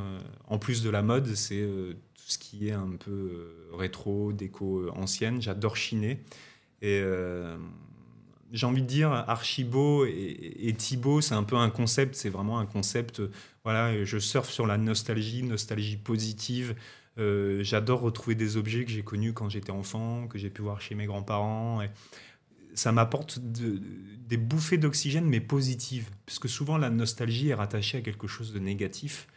en 0.49 0.59
plus 0.59 0.83
de 0.83 0.91
la 0.91 1.03
mode, 1.03 1.35
c'est 1.35 1.67
tout 2.15 2.25
ce 2.27 2.39
qui 2.39 2.69
est 2.69 2.73
un 2.73 2.97
peu 2.99 3.69
rétro, 3.73 4.33
déco 4.33 4.91
ancienne. 4.91 5.41
J'adore 5.43 5.77
chiner. 5.77 6.21
Et 6.81 7.03
j'ai 8.53 8.67
envie 8.67 8.81
de 8.81 8.87
dire, 8.87 9.13
Archibo 9.13 10.07
et, 10.07 10.57
et 10.61 10.73
Thibaut, 10.73 11.21
c'est 11.21 11.35
un 11.35 11.45
peu 11.45 11.57
un 11.57 11.69
concept, 11.69 12.15
c'est 12.15 12.31
vraiment 12.31 12.59
un 12.59 12.65
concept. 12.65 13.21
Voilà, 13.65 14.03
je 14.05 14.19
surfe 14.19 14.51
sur 14.51 14.67
la 14.67 14.79
nostalgie, 14.79 15.43
nostalgie 15.43 15.99
positive. 15.99 16.75
Euh, 17.21 17.63
j'adore 17.63 18.01
retrouver 18.01 18.35
des 18.35 18.57
objets 18.57 18.85
que 18.85 18.91
j'ai 18.91 19.03
connus 19.03 19.33
quand 19.33 19.49
j'étais 19.49 19.71
enfant, 19.71 20.27
que 20.27 20.39
j'ai 20.39 20.51
pu 20.51 20.63
voir 20.63 20.81
chez 20.81 20.95
mes 20.95 21.07
grands-parents. 21.07 21.83
Ça 22.75 22.93
m'apporte 22.93 23.39
des 23.41 24.37
bouffées 24.37 24.79
d'oxygène, 24.79 25.27
mais 25.27 25.41
positives. 25.41 26.09
Parce 26.27 26.39
que 26.39 26.49
souvent, 26.49 26.79
la 26.79 26.91
nostalgie 26.91 27.49
est 27.49 27.55
rattachée 27.55 27.99
à 27.99 28.01
quelque 28.01 28.27
chose 28.27 28.53
de 28.53 28.59
négatif. 28.59 29.29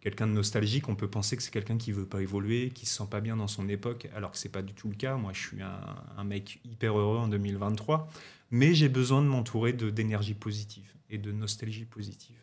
Quelqu'un 0.00 0.26
de 0.26 0.32
nostalgique, 0.32 0.88
on 0.88 0.96
peut 0.96 1.08
penser 1.08 1.36
que 1.36 1.42
c'est 1.44 1.52
quelqu'un 1.52 1.78
qui 1.78 1.92
veut 1.92 2.06
pas 2.06 2.20
évoluer, 2.20 2.70
qui 2.70 2.86
se 2.86 2.96
sent 2.96 3.08
pas 3.08 3.20
bien 3.20 3.36
dans 3.36 3.46
son 3.46 3.68
époque, 3.68 4.08
alors 4.16 4.32
que 4.32 4.38
c'est 4.38 4.48
pas 4.48 4.62
du 4.62 4.74
tout 4.74 4.88
le 4.88 4.96
cas. 4.96 5.16
Moi, 5.16 5.32
je 5.32 5.40
suis 5.40 5.62
un, 5.62 5.78
un 6.16 6.24
mec 6.24 6.60
hyper 6.64 6.98
heureux 6.98 7.18
en 7.18 7.28
2023 7.28 8.10
mais 8.52 8.74
j'ai 8.74 8.90
besoin 8.90 9.22
de 9.22 9.26
m'entourer 9.26 9.72
d'énergie 9.72 10.34
positive 10.34 10.94
et 11.10 11.18
de 11.18 11.32
nostalgie 11.32 11.86
positive. 11.86 12.36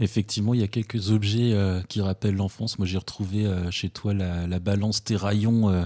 Effectivement, 0.00 0.54
il 0.54 0.60
y 0.60 0.64
a 0.64 0.68
quelques 0.68 1.10
objets 1.10 1.52
euh, 1.54 1.80
qui 1.82 2.00
rappellent 2.00 2.36
l'enfance. 2.36 2.78
Moi, 2.78 2.86
j'ai 2.86 2.98
retrouvé 2.98 3.46
euh, 3.46 3.70
chez 3.70 3.88
toi 3.90 4.14
la, 4.14 4.58
balance 4.60 5.02
Terraillon 5.02 5.70
euh, 5.70 5.84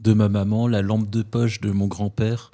de 0.00 0.12
ma 0.14 0.28
maman, 0.28 0.66
la 0.68 0.80
lampe 0.82 1.10
de 1.10 1.22
poche 1.22 1.60
de 1.60 1.70
mon 1.70 1.86
grand-père 1.86 2.50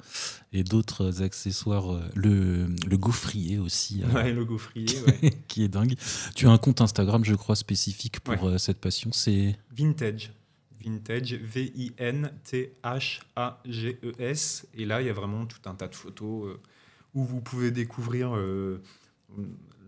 et 0.51 0.63
d'autres 0.63 1.21
accessoires. 1.23 1.93
euh, 1.93 2.01
Le, 2.15 2.67
le 2.89 2.97
gaufrier 2.97 3.59
aussi, 3.59 4.03
Ouais, 4.13 4.33
le 4.33 4.43
gaufrier, 4.43 4.87
ouais. 5.07 5.31
qui 5.47 5.63
est 5.63 5.69
dingue. 5.69 5.95
Tu 6.35 6.47
as 6.47 6.51
un 6.51 6.57
compte 6.57 6.81
Instagram, 6.81 7.23
je 7.23 7.35
crois, 7.35 7.55
spécifique 7.55 8.19
pour 8.19 8.43
Ouais. 8.43 8.59
cette 8.59 8.79
passion. 8.79 9.11
C'est 9.13 9.57
Vintage. 9.71 10.31
Vintage, 10.83 11.33
V-I-N-T-H-A-G-E-S. 13.35 14.67
Et 14.75 14.85
là, 14.85 15.01
il 15.01 15.07
y 15.07 15.09
a 15.09 15.13
vraiment 15.13 15.45
tout 15.45 15.59
un 15.65 15.75
tas 15.75 15.87
de 15.87 15.95
photos 15.95 16.57
où 17.13 17.23
vous 17.23 17.41
pouvez 17.41 17.71
découvrir 17.71 18.31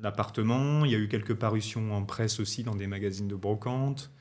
l'appartement. 0.02 0.86
Il 0.86 0.92
y 0.92 0.96
a 0.96 0.98
eu 0.98 1.08
quelques 1.08 1.36
parutions 1.36 1.96
en 1.96 2.04
presse 2.04 2.40
aussi 2.40 2.64
dans 2.64 2.76
des 2.76 2.88
magazines 2.88 3.28
de 3.28 3.36
brocante. 3.36 4.12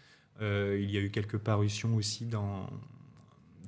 Euh, 0.41 0.79
il 0.81 0.91
y 0.91 0.97
a 0.97 1.01
eu 1.01 1.11
quelques 1.11 1.39
parutions 1.39 1.97
aussi 1.97 2.25
dans, 2.25 2.69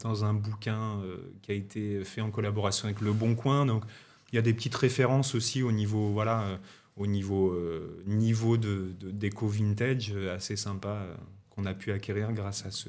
dans 0.01 0.25
un 0.25 0.35
bouquin 0.35 1.01
euh, 1.01 1.17
qui 1.43 1.53
a 1.53 1.55
été 1.55 2.05
fait 2.05 2.21
en 2.21 2.31
collaboration 2.31 2.87
avec 2.87 3.01
Le 3.01 3.13
Bon 3.13 3.35
Coin. 3.35 3.67
Donc, 3.67 3.85
il 4.33 4.37
y 4.37 4.39
a 4.39 4.43
des 4.43 4.55
petites 4.55 4.75
références 4.75 5.35
aussi 5.35 5.63
au 5.63 5.73
niveau, 5.73 6.11
voilà, 6.13 6.43
euh, 6.43 6.57
au 6.97 7.07
niveau, 7.07 7.59
niveau 8.07 8.57
de, 8.57 8.95
déco 9.01 9.49
vintage 9.49 10.15
assez 10.35 10.57
sympa 10.57 11.07
qu'on 11.49 11.65
a 11.65 11.73
pu 11.73 11.91
acquérir 11.93 12.33
grâce 12.33 12.67
à 12.67 12.71
ce 12.71 12.89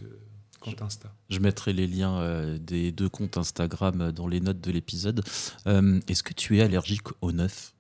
compte 0.60 0.82
Insta. 0.82 1.14
Je 1.30 1.40
mettrai 1.40 1.72
les 1.72 1.88
liens 1.88 2.58
des 2.58 2.92
deux 2.92 3.08
comptes 3.08 3.38
Instagram 3.38 4.12
dans 4.12 4.28
les 4.28 4.42
notes 4.42 4.60
de 4.60 4.72
l'épisode. 4.72 5.24
Est-ce 5.66 6.22
que 6.22 6.34
tu 6.34 6.58
es 6.58 6.62
allergique 6.62 7.08
au 7.22 7.32
neuf? 7.32 7.73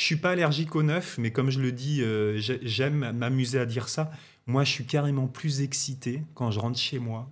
Je 0.00 0.06
suis 0.06 0.16
pas 0.16 0.30
allergique 0.30 0.74
au 0.76 0.82
neuf, 0.82 1.18
mais 1.18 1.30
comme 1.30 1.50
je 1.50 1.60
le 1.60 1.72
dis, 1.72 2.00
euh, 2.00 2.38
j'ai- 2.38 2.58
j'aime 2.62 3.12
m'amuser 3.12 3.58
à 3.58 3.66
dire 3.66 3.90
ça. 3.90 4.10
Moi, 4.46 4.64
je 4.64 4.70
suis 4.70 4.86
carrément 4.86 5.28
plus 5.28 5.60
excité 5.60 6.22
quand 6.32 6.50
je 6.50 6.58
rentre 6.58 6.78
chez 6.78 6.98
moi 6.98 7.30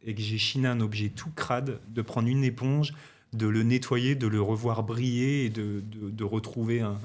et 0.00 0.14
que 0.14 0.22
j'ai 0.22 0.38
chiné 0.38 0.68
un 0.68 0.80
objet 0.80 1.08
tout 1.08 1.32
crade, 1.32 1.80
de 1.88 2.02
prendre 2.02 2.28
une 2.28 2.44
éponge, 2.44 2.92
de 3.32 3.48
le 3.48 3.64
nettoyer, 3.64 4.14
de 4.14 4.28
le 4.28 4.40
revoir 4.40 4.84
briller 4.84 5.46
et 5.46 5.50
de, 5.50 6.22
retrouver 6.22 6.82
un, 6.82 7.00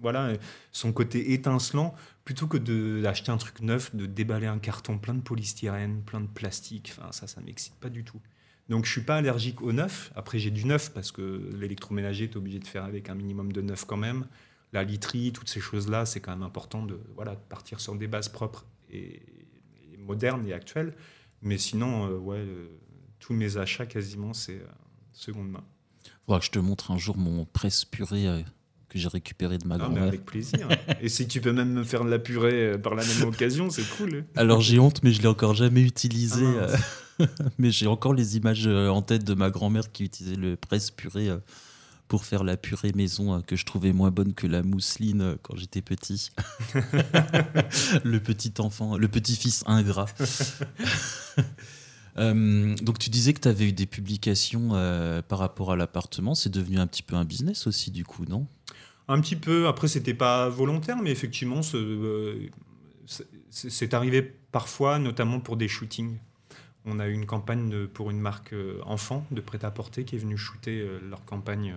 voilà, 0.00 0.32
son 0.72 0.92
côté 0.92 1.32
étincelant, 1.32 1.94
plutôt 2.24 2.48
que 2.48 2.58
d'acheter 3.00 3.30
un 3.30 3.36
truc 3.36 3.60
neuf, 3.60 3.94
de 3.94 4.06
déballer 4.06 4.48
un 4.48 4.58
carton 4.58 4.98
plein 4.98 5.14
de 5.14 5.22
polystyrène, 5.22 6.02
plein 6.02 6.20
de 6.20 6.26
plastique. 6.26 6.92
Enfin, 6.98 7.12
ça, 7.12 7.28
ça 7.28 7.40
m'excite 7.42 7.76
pas 7.76 7.90
du 7.90 8.02
tout. 8.02 8.18
Donc, 8.68 8.86
je 8.86 8.92
suis 8.92 9.02
pas 9.02 9.16
allergique 9.16 9.60
au 9.60 9.72
neuf. 9.72 10.10
Après, 10.14 10.38
j'ai 10.38 10.50
du 10.50 10.64
neuf 10.64 10.92
parce 10.92 11.12
que 11.12 11.50
l'électroménager, 11.54 12.28
tu 12.28 12.34
es 12.34 12.36
obligé 12.36 12.58
de 12.58 12.66
faire 12.66 12.84
avec 12.84 13.10
un 13.10 13.14
minimum 13.14 13.52
de 13.52 13.60
neuf 13.60 13.84
quand 13.84 13.96
même. 13.96 14.26
La 14.72 14.84
literie, 14.84 15.32
toutes 15.32 15.48
ces 15.48 15.60
choses-là, 15.60 16.06
c'est 16.06 16.20
quand 16.20 16.32
même 16.32 16.42
important 16.42 16.84
de, 16.84 16.98
voilà, 17.14 17.36
partir 17.36 17.80
sur 17.80 17.94
des 17.94 18.06
bases 18.06 18.28
propres 18.28 18.66
et, 18.90 19.22
modernes 19.98 20.46
et 20.46 20.52
actuelles. 20.52 20.94
Mais 21.42 21.58
sinon, 21.58 22.08
euh, 22.08 22.16
ouais, 22.16 22.38
euh, 22.38 22.68
tous 23.18 23.34
mes 23.34 23.56
achats 23.56 23.86
quasiment, 23.86 24.32
c'est 24.32 24.58
euh, 24.58 24.66
seconde 25.12 25.50
main. 25.50 25.64
Je 26.40 26.50
te 26.50 26.58
montre 26.58 26.90
un 26.90 26.98
jour 26.98 27.16
mon 27.18 27.44
presse 27.44 27.84
purée 27.84 28.44
que 28.94 29.00
j'ai 29.00 29.08
récupéré 29.08 29.58
de 29.58 29.66
ma 29.66 29.74
Ah, 29.74 29.78
grand-mère. 29.78 30.04
avec 30.04 30.24
plaisir. 30.24 30.68
et 31.02 31.08
si 31.08 31.26
tu 31.26 31.40
peux 31.40 31.52
même 31.52 31.72
me 31.72 31.82
faire 31.84 32.04
de 32.04 32.10
la 32.10 32.20
purée 32.20 32.72
euh, 32.74 32.78
par 32.78 32.94
la 32.94 33.04
même 33.04 33.22
occasion, 33.28 33.68
c'est 33.68 33.82
cool. 33.96 34.24
Alors 34.36 34.60
j'ai 34.60 34.78
honte, 34.78 35.02
mais 35.02 35.12
je 35.12 35.20
l'ai 35.20 35.26
encore 35.28 35.54
jamais 35.54 35.82
utilisé. 35.82 36.44
Ah, 36.46 36.68
euh, 37.20 37.26
mais 37.58 37.70
j'ai 37.72 37.88
encore 37.88 38.14
les 38.14 38.36
images 38.36 38.66
euh, 38.66 38.88
en 38.88 39.02
tête 39.02 39.24
de 39.24 39.34
ma 39.34 39.50
grand-mère 39.50 39.90
qui 39.90 40.04
utilisait 40.04 40.36
le 40.36 40.56
presse 40.56 40.90
purée 40.92 41.28
pour 42.06 42.24
faire 42.24 42.44
la 42.44 42.56
purée 42.56 42.92
maison 42.94 43.42
que 43.42 43.56
je 43.56 43.64
trouvais 43.64 43.92
moins 43.92 44.10
bonne 44.12 44.32
que 44.34 44.46
la 44.46 44.62
mousseline 44.62 45.36
quand 45.42 45.56
j'étais 45.56 45.82
petit. 45.82 46.30
le 48.04 48.18
petit 48.18 48.52
enfant, 48.58 48.96
le 48.96 49.08
petit-fils 49.08 49.64
ingrat. 49.66 50.06
Euh, 52.16 52.76
donc 52.76 52.98
tu 53.00 53.10
disais 53.10 53.32
que 53.32 53.40
tu 53.40 53.48
avais 53.48 53.64
eu 53.68 53.72
des 53.72 53.86
publications 53.86 54.68
euh, 54.74 55.20
par 55.22 55.40
rapport 55.40 55.72
à 55.72 55.76
l'appartement. 55.76 56.34
C'est 56.36 56.50
devenu 56.50 56.78
un 56.78 56.86
petit 56.86 57.02
peu 57.02 57.16
un 57.16 57.24
business 57.24 57.66
aussi 57.66 57.90
du 57.90 58.04
coup, 58.04 58.24
non? 58.28 58.46
Un 59.08 59.20
petit 59.20 59.36
peu, 59.36 59.66
après, 59.68 59.88
c'était 59.88 60.14
pas 60.14 60.48
volontaire, 60.48 60.96
mais 61.02 61.10
effectivement, 61.10 61.60
euh, 61.74 62.48
c'est 63.50 63.94
arrivé 63.94 64.22
parfois, 64.22 64.98
notamment 64.98 65.40
pour 65.40 65.56
des 65.56 65.68
shootings. 65.68 66.16
On 66.86 66.98
a 66.98 67.08
eu 67.08 67.12
une 67.12 67.26
campagne 67.26 67.86
pour 67.86 68.10
une 68.10 68.20
marque 68.20 68.52
euh, 68.52 68.80
enfant 68.84 69.26
de 69.30 69.40
prêt-à-porter 69.40 70.04
qui 70.04 70.16
est 70.16 70.18
venue 70.18 70.38
shooter 70.38 70.80
euh, 70.80 71.00
leur 71.08 71.24
campagne, 71.24 71.74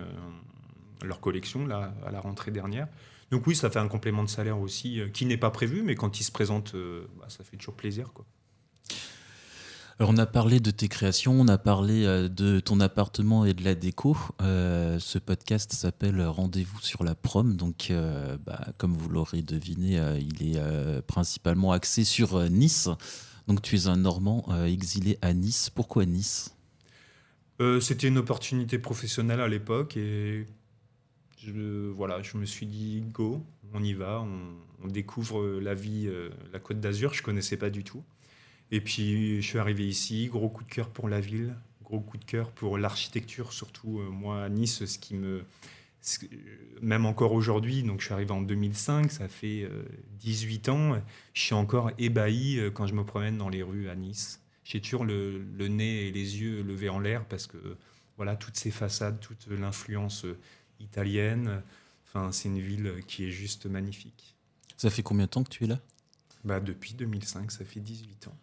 leur 1.02 1.20
collection, 1.20 1.66
là, 1.66 1.94
à 2.06 2.10
la 2.10 2.20
rentrée 2.20 2.50
dernière. 2.50 2.88
Donc 3.30 3.46
oui, 3.46 3.54
ça 3.54 3.68
fait 3.68 3.78
un 3.78 3.88
complément 3.88 4.24
de 4.24 4.30
salaire 4.30 4.58
aussi, 4.58 5.02
qui 5.12 5.26
n'est 5.26 5.36
pas 5.36 5.50
prévu, 5.50 5.82
mais 5.82 5.94
quand 5.94 6.18
il 6.18 6.24
se 6.24 6.32
présente, 6.32 6.74
bah, 7.18 7.26
ça 7.28 7.44
fait 7.44 7.58
toujours 7.58 7.74
plaisir. 7.74 8.10
Quoi. 8.14 8.24
On 10.00 10.16
a 10.16 10.26
parlé 10.26 10.60
de 10.60 10.70
tes 10.70 10.86
créations, 10.86 11.32
on 11.32 11.48
a 11.48 11.58
parlé 11.58 12.04
euh, 12.04 12.28
de 12.28 12.60
ton 12.60 12.78
appartement 12.78 13.44
et 13.44 13.52
de 13.52 13.64
la 13.64 13.74
déco. 13.74 14.16
Euh, 14.40 15.00
ce 15.00 15.18
podcast 15.18 15.72
s'appelle 15.72 16.24
Rendez-vous 16.24 16.80
sur 16.80 17.02
la 17.02 17.16
prom. 17.16 17.56
Donc, 17.56 17.88
euh, 17.90 18.38
bah, 18.46 18.68
comme 18.78 18.92
vous 18.96 19.08
l'aurez 19.08 19.42
deviné, 19.42 20.00
il 20.20 20.56
est 20.56 21.02
principalement 21.08 21.72
axé 21.72 22.04
sur 22.04 22.48
Nice. 22.48 22.88
Donc 23.48 23.60
tu 23.60 23.74
es 23.74 23.86
un 23.88 23.96
Normand 23.96 24.46
exilé 24.66 25.18
à 25.20 25.32
Nice. 25.32 25.68
Pourquoi 25.70 26.04
Nice? 26.06 26.54
C'était 27.80 28.06
une 28.06 28.18
opportunité 28.18 28.78
professionnelle 28.78 29.40
à 29.40 29.48
l'époque 29.48 29.96
et 29.96 30.46
je, 31.38 31.90
voilà, 31.90 32.22
je 32.22 32.36
me 32.36 32.44
suis 32.44 32.66
dit 32.66 33.02
go, 33.12 33.42
on 33.74 33.82
y 33.82 33.94
va, 33.94 34.20
on, 34.20 34.84
on 34.84 34.86
découvre 34.86 35.58
la 35.58 35.74
vie, 35.74 36.08
la 36.52 36.60
Côte 36.60 36.78
d'Azur, 36.78 37.14
je 37.14 37.22
connaissais 37.22 37.56
pas 37.56 37.70
du 37.70 37.82
tout. 37.82 38.04
Et 38.70 38.80
puis 38.80 39.40
je 39.40 39.46
suis 39.46 39.58
arrivé 39.58 39.86
ici, 39.86 40.28
gros 40.28 40.48
coup 40.48 40.64
de 40.64 40.70
cœur 40.70 40.88
pour 40.90 41.08
la 41.08 41.20
ville, 41.20 41.54
gros 41.82 42.00
coup 42.00 42.18
de 42.18 42.24
cœur 42.24 42.50
pour 42.50 42.78
l'architecture, 42.78 43.52
surtout 43.52 44.00
euh, 44.00 44.10
moi 44.10 44.44
à 44.44 44.48
Nice, 44.48 44.84
ce 44.84 44.98
qui 44.98 45.14
me, 45.14 45.44
même 46.82 47.06
encore 47.06 47.32
aujourd'hui, 47.32 47.82
donc 47.82 48.00
je 48.00 48.06
suis 48.06 48.14
arrivé 48.14 48.30
en 48.30 48.42
2005, 48.42 49.10
ça 49.10 49.28
fait 49.28 49.62
euh, 49.62 49.84
18 50.20 50.68
ans, 50.68 51.02
je 51.32 51.40
suis 51.40 51.54
encore 51.54 51.90
ébahi 51.98 52.58
euh, 52.58 52.70
quand 52.70 52.86
je 52.86 52.94
me 52.94 53.04
promène 53.04 53.38
dans 53.38 53.48
les 53.48 53.62
rues 53.62 53.88
à 53.88 53.94
Nice 53.94 54.40
j'ai 54.68 54.82
toujours 54.82 55.06
le, 55.06 55.42
le 55.42 55.68
nez 55.68 56.08
et 56.08 56.12
les 56.12 56.42
yeux 56.42 56.62
levés 56.62 56.90
en 56.90 57.00
l'air 57.00 57.24
parce 57.24 57.46
que 57.46 57.56
voilà 58.18 58.36
toutes 58.36 58.58
ces 58.58 58.70
façades, 58.70 59.18
toute 59.18 59.46
l'influence 59.46 60.26
euh, 60.26 60.36
italienne. 60.78 61.62
Enfin, 62.06 62.32
c'est 62.32 62.48
une 62.48 62.60
ville 62.60 63.02
qui 63.06 63.24
est 63.24 63.30
juste 63.30 63.64
magnifique. 63.64 64.36
Ça 64.76 64.90
fait 64.90 65.02
combien 65.02 65.24
de 65.24 65.30
temps 65.30 65.42
que 65.42 65.48
tu 65.48 65.64
es 65.64 65.66
là? 65.66 65.80
Bah, 66.44 66.60
depuis 66.60 66.92
2005, 66.92 67.50
ça 67.50 67.64
fait 67.64 67.80
18 67.80 68.28
ans. 68.28 68.36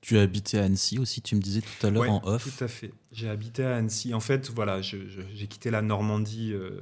Tu 0.00 0.16
as 0.18 0.22
habité 0.22 0.58
à 0.58 0.64
Annecy 0.64 0.98
aussi, 0.98 1.20
tu 1.22 1.34
me 1.34 1.40
disais 1.40 1.60
tout 1.60 1.86
à 1.86 1.90
l'heure 1.90 2.02
Ouais, 2.02 2.08
en 2.08 2.20
off. 2.24 2.56
Tout 2.56 2.64
à 2.64 2.68
fait. 2.68 2.92
J'ai 3.12 3.28
habité 3.28 3.64
à 3.64 3.76
Annecy. 3.76 4.14
En 4.14 4.20
fait, 4.20 4.48
voilà, 4.50 4.80
j'ai 4.80 5.46
quitté 5.48 5.70
la 5.70 5.82
Normandie. 5.82 6.52
euh, 6.52 6.80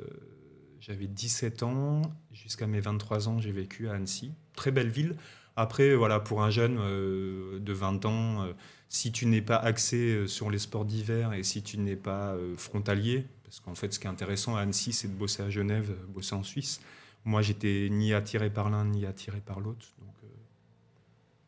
J'avais 0.81 1.07
17 1.07 1.63
ans. 1.63 2.03
Jusqu'à 2.33 2.67
mes 2.67 2.81
23 2.81 3.29
ans, 3.29 3.41
j'ai 3.41 3.53
vécu 3.53 3.89
à 3.89 3.95
Annecy. 3.95 4.33
Très 4.55 4.71
belle 4.71 4.91
ville. 4.91 5.17
Après, 5.57 5.95
voilà, 5.95 6.21
pour 6.21 6.43
un 6.43 6.51
jeune 6.51 6.77
euh, 6.79 7.59
de 7.59 7.73
20 7.73 8.05
ans, 8.05 8.43
euh, 8.43 8.53
si 8.91 9.11
tu 9.11 9.25
n'es 9.27 9.41
pas 9.41 9.57
axé 9.57 9.97
euh, 9.97 10.27
sur 10.27 10.51
les 10.51 10.59
sports 10.59 10.85
d'hiver 10.85 11.33
et 11.33 11.43
si 11.43 11.63
tu 11.63 11.79
n'es 11.79 11.97
pas 11.97 12.37
frontalier, 12.59 13.27
parce 13.45 13.61
qu'en 13.61 13.75
fait, 13.75 13.93
ce 13.95 13.99
qui 13.99 14.07
est 14.07 14.11
intéressant 14.11 14.57
à 14.57 14.61
Annecy, 14.61 14.93
c'est 14.93 15.09
de 15.09 15.15
bosser 15.15 15.43
à 15.43 15.49
Genève, 15.49 15.95
bosser 16.09 16.35
en 16.35 16.43
Suisse. 16.43 16.81
Moi, 17.25 17.41
j'étais 17.41 17.89
ni 17.91 18.13
attiré 18.13 18.51
par 18.51 18.69
l'un 18.69 18.85
ni 18.85 19.07
attiré 19.07 19.41
par 19.41 19.59
l'autre. 19.61 19.87
Donc, 20.01 20.11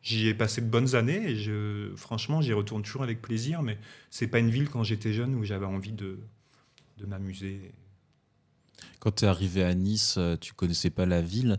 j'y 0.01 0.27
ai 0.27 0.33
passé 0.33 0.61
de 0.61 0.67
bonnes 0.67 0.95
années 0.95 1.31
et 1.31 1.35
je, 1.35 1.93
franchement, 1.95 2.41
j'y 2.41 2.53
retourne 2.53 2.81
toujours 2.83 3.03
avec 3.03 3.21
plaisir. 3.21 3.61
Mais 3.61 3.77
c'est 4.09 4.27
pas 4.27 4.39
une 4.39 4.49
ville 4.49 4.69
quand 4.69 4.83
j'étais 4.83 5.13
jeune 5.13 5.35
où 5.35 5.43
j'avais 5.43 5.65
envie 5.65 5.91
de, 5.93 6.19
de 6.97 7.05
m'amuser. 7.05 7.71
Quand 8.99 9.11
tu 9.11 9.25
es 9.25 9.27
arrivé 9.27 9.63
à 9.63 9.73
Nice, 9.73 10.15
euh, 10.17 10.35
tu 10.37 10.53
connaissais 10.53 10.89
pas 10.89 11.05
la 11.05 11.21
ville. 11.21 11.57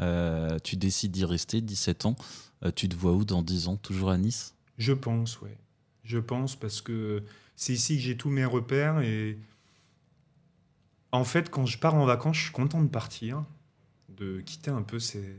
euh, 0.00 0.58
tu 0.62 0.76
décides 0.76 1.12
d'y 1.12 1.24
rester, 1.24 1.60
17 1.60 2.06
ans. 2.06 2.16
Euh, 2.64 2.70
tu 2.74 2.88
te 2.88 2.96
vois 2.96 3.12
où 3.12 3.24
dans 3.24 3.42
10 3.42 3.68
ans 3.68 3.76
Toujours 3.76 4.10
à 4.10 4.18
Nice? 4.18 4.54
Je 4.78 4.92
pense, 4.92 5.40
ouais. 5.40 5.56
Je 6.04 6.18
pense 6.18 6.56
parce 6.56 6.80
que 6.80 7.22
c'est 7.56 7.72
ici 7.72 7.96
que 7.96 8.02
j'ai 8.02 8.16
tous 8.16 8.30
mes 8.30 8.44
repères 8.44 9.00
et 9.00 9.38
en 11.12 11.24
fait, 11.24 11.50
quand 11.50 11.66
je 11.66 11.78
pars 11.78 11.94
en 11.94 12.04
vacances, 12.04 12.36
je 12.36 12.42
suis 12.44 12.52
content 12.52 12.82
de 12.82 12.88
partir, 12.88 13.44
de 14.08 14.40
quitter 14.40 14.70
un 14.70 14.82
peu 14.82 14.98
ces, 14.98 15.36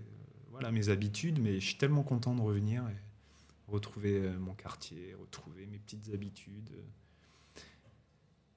voilà, 0.60 0.74
mes 0.74 0.90
habitudes, 0.90 1.40
mais 1.42 1.60
je 1.60 1.66
suis 1.68 1.78
tellement 1.78 2.04
content 2.04 2.36
de 2.36 2.42
revenir 2.42 2.84
et 2.90 3.72
retrouver 3.72 4.18
euh, 4.18 4.38
mon 4.40 4.54
quartier, 4.54 5.16
retrouver 5.20 5.66
mes 5.68 5.78
petites 5.78 6.14
habitudes. 6.14 6.72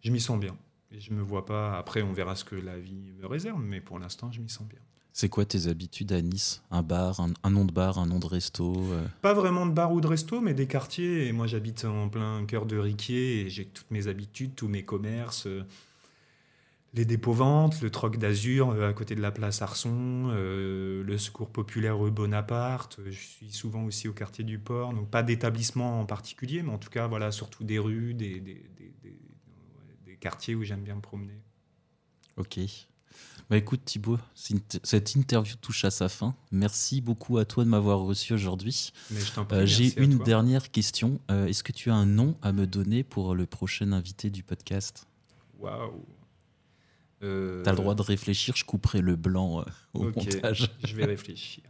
Je 0.00 0.10
m'y 0.10 0.20
sens 0.20 0.40
bien. 0.40 0.56
Et 0.90 1.00
je 1.00 1.12
me 1.12 1.22
vois 1.22 1.46
pas. 1.46 1.78
Après, 1.78 2.02
on 2.02 2.12
verra 2.12 2.34
ce 2.34 2.44
que 2.44 2.56
la 2.56 2.78
vie 2.78 3.12
me 3.20 3.26
réserve, 3.26 3.62
mais 3.62 3.80
pour 3.80 4.00
l'instant, 4.00 4.32
je 4.32 4.40
m'y 4.40 4.48
sens 4.48 4.66
bien. 4.66 4.80
C'est 5.12 5.28
quoi 5.28 5.44
tes 5.44 5.68
habitudes 5.68 6.12
à 6.12 6.20
Nice? 6.20 6.62
Un 6.70 6.82
bar, 6.82 7.20
un, 7.20 7.32
un 7.44 7.50
nom 7.50 7.64
de 7.64 7.72
bar, 7.72 7.98
un 7.98 8.06
nom 8.06 8.18
de 8.18 8.26
resto 8.26 8.74
euh, 8.90 9.06
Pas 9.20 9.34
vraiment 9.34 9.66
de 9.66 9.70
bar 9.72 9.92
ou 9.92 10.00
de 10.00 10.08
resto, 10.08 10.40
mais 10.40 10.54
des 10.54 10.66
quartiers. 10.66 11.28
Et 11.28 11.32
moi, 11.32 11.46
j'habite 11.46 11.84
en 11.84 12.08
plein 12.08 12.44
cœur 12.46 12.66
de 12.66 12.76
Riquier 12.76 13.42
et 13.42 13.48
j'ai 13.48 13.66
toutes 13.66 13.90
mes 13.90 14.08
habitudes, 14.08 14.54
tous 14.56 14.68
mes 14.68 14.84
commerces. 14.84 15.46
Euh, 16.94 16.98
les 16.98 17.04
dépôts-ventes, 17.04 17.80
le 17.80 17.90
troc 17.90 18.18
d'Azur 18.18 18.70
euh, 18.70 18.88
à 18.88 18.92
côté 18.92 19.14
de 19.14 19.20
la 19.20 19.30
place 19.30 19.62
Arson, 19.62 20.28
euh, 20.30 21.02
le 21.02 21.18
secours 21.18 21.50
populaire 21.50 21.98
rue 21.98 22.10
Bonaparte. 22.10 23.00
Je 23.06 23.10
suis 23.10 23.52
souvent 23.52 23.84
aussi 23.84 24.08
au 24.08 24.12
quartier 24.12 24.44
du 24.44 24.58
port, 24.58 24.92
donc 24.92 25.10
pas 25.10 25.22
d'établissement 25.22 26.00
en 26.00 26.06
particulier, 26.06 26.62
mais 26.62 26.72
en 26.72 26.78
tout 26.78 26.90
cas, 26.90 27.06
voilà, 27.06 27.32
surtout 27.32 27.64
des 27.64 27.78
rues, 27.78 28.14
des, 28.14 28.40
des, 28.40 28.64
des, 28.78 29.18
des 30.04 30.16
quartiers 30.16 30.54
où 30.54 30.62
j'aime 30.62 30.82
bien 30.82 30.96
me 30.96 31.00
promener. 31.00 31.40
Ok. 32.36 32.58
Bah 33.50 33.58
écoute 33.58 33.84
Thibaut, 33.84 34.18
cette 34.34 35.14
interview 35.14 35.56
touche 35.56 35.84
à 35.84 35.90
sa 35.90 36.08
fin. 36.08 36.34
Merci 36.52 37.02
beaucoup 37.02 37.36
à 37.36 37.44
toi 37.44 37.64
de 37.64 37.68
m'avoir 37.68 37.98
reçu 37.98 38.32
aujourd'hui. 38.32 38.92
Euh, 39.52 39.66
J'ai 39.66 40.00
une 40.00 40.16
dernière 40.18 40.70
question. 40.70 41.20
Euh, 41.30 41.46
est-ce 41.46 41.62
que 41.62 41.72
tu 41.72 41.90
as 41.90 41.94
un 41.94 42.06
nom 42.06 42.36
à 42.40 42.52
me 42.52 42.66
donner 42.66 43.04
pour 43.04 43.34
le 43.34 43.44
prochain 43.44 43.92
invité 43.92 44.30
du 44.30 44.42
podcast? 44.42 45.06
Waouh 45.58 46.06
euh... 47.22 47.62
T'as 47.62 47.70
le 47.70 47.76
droit 47.76 47.94
de 47.94 48.02
réfléchir, 48.02 48.56
je 48.56 48.64
couperai 48.64 49.00
le 49.00 49.16
blanc 49.16 49.60
euh, 49.60 49.64
au 49.94 50.04
montage. 50.04 50.70
je 50.84 50.96
vais 50.96 51.04
réfléchir. 51.04 51.64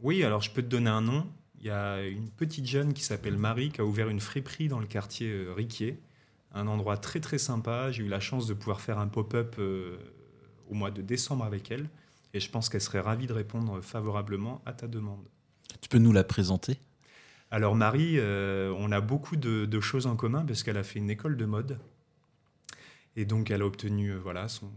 Oui, 0.00 0.24
alors 0.24 0.42
je 0.42 0.50
peux 0.50 0.62
te 0.62 0.68
donner 0.68 0.90
un 0.90 1.02
nom. 1.02 1.26
Il 1.58 1.66
y 1.66 1.70
a 1.70 2.02
une 2.02 2.30
petite 2.30 2.66
jeune 2.66 2.94
qui 2.94 3.02
s'appelle 3.02 3.36
Marie 3.36 3.70
qui 3.70 3.80
a 3.80 3.84
ouvert 3.84 4.08
une 4.08 4.20
friperie 4.20 4.68
dans 4.68 4.80
le 4.80 4.86
quartier 4.86 5.30
euh, 5.30 5.52
Riquier. 5.52 6.00
Un 6.52 6.66
endroit 6.66 6.96
très 6.96 7.20
très 7.20 7.38
sympa. 7.38 7.92
J'ai 7.92 8.02
eu 8.04 8.08
la 8.08 8.20
chance 8.20 8.46
de 8.46 8.54
pouvoir 8.54 8.80
faire 8.80 8.98
un 8.98 9.06
pop-up 9.06 9.56
au 10.68 10.74
mois 10.74 10.90
de 10.90 11.00
décembre 11.00 11.44
avec 11.44 11.70
elle. 11.70 11.88
Et 12.34 12.40
je 12.40 12.50
pense 12.50 12.68
qu'elle 12.68 12.80
serait 12.80 12.98
ravie 12.98 13.28
de 13.28 13.32
répondre 13.32 13.80
favorablement 13.82 14.60
à 14.66 14.72
ta 14.72 14.88
demande. 14.88 15.24
Tu 15.80 15.88
peux 15.88 15.98
nous 15.98 16.12
la 16.12 16.24
présenter? 16.24 16.78
Alors 17.52 17.76
Marie, 17.76 18.18
on 18.20 18.90
a 18.90 19.00
beaucoup 19.00 19.36
de, 19.36 19.64
de, 19.64 19.80
choses 19.80 20.08
en 20.08 20.16
commun 20.16 20.44
parce 20.44 20.64
qu'elle 20.64 20.76
a 20.76 20.82
fait 20.82 20.98
une 20.98 21.10
école 21.10 21.36
de 21.36 21.44
mode. 21.44 21.78
Et 23.16 23.24
donc, 23.24 23.50
elle 23.50 23.62
a 23.62 23.66
obtenu 23.66 24.10
euh, 24.10 24.18
voilà, 24.18 24.48
son, 24.48 24.70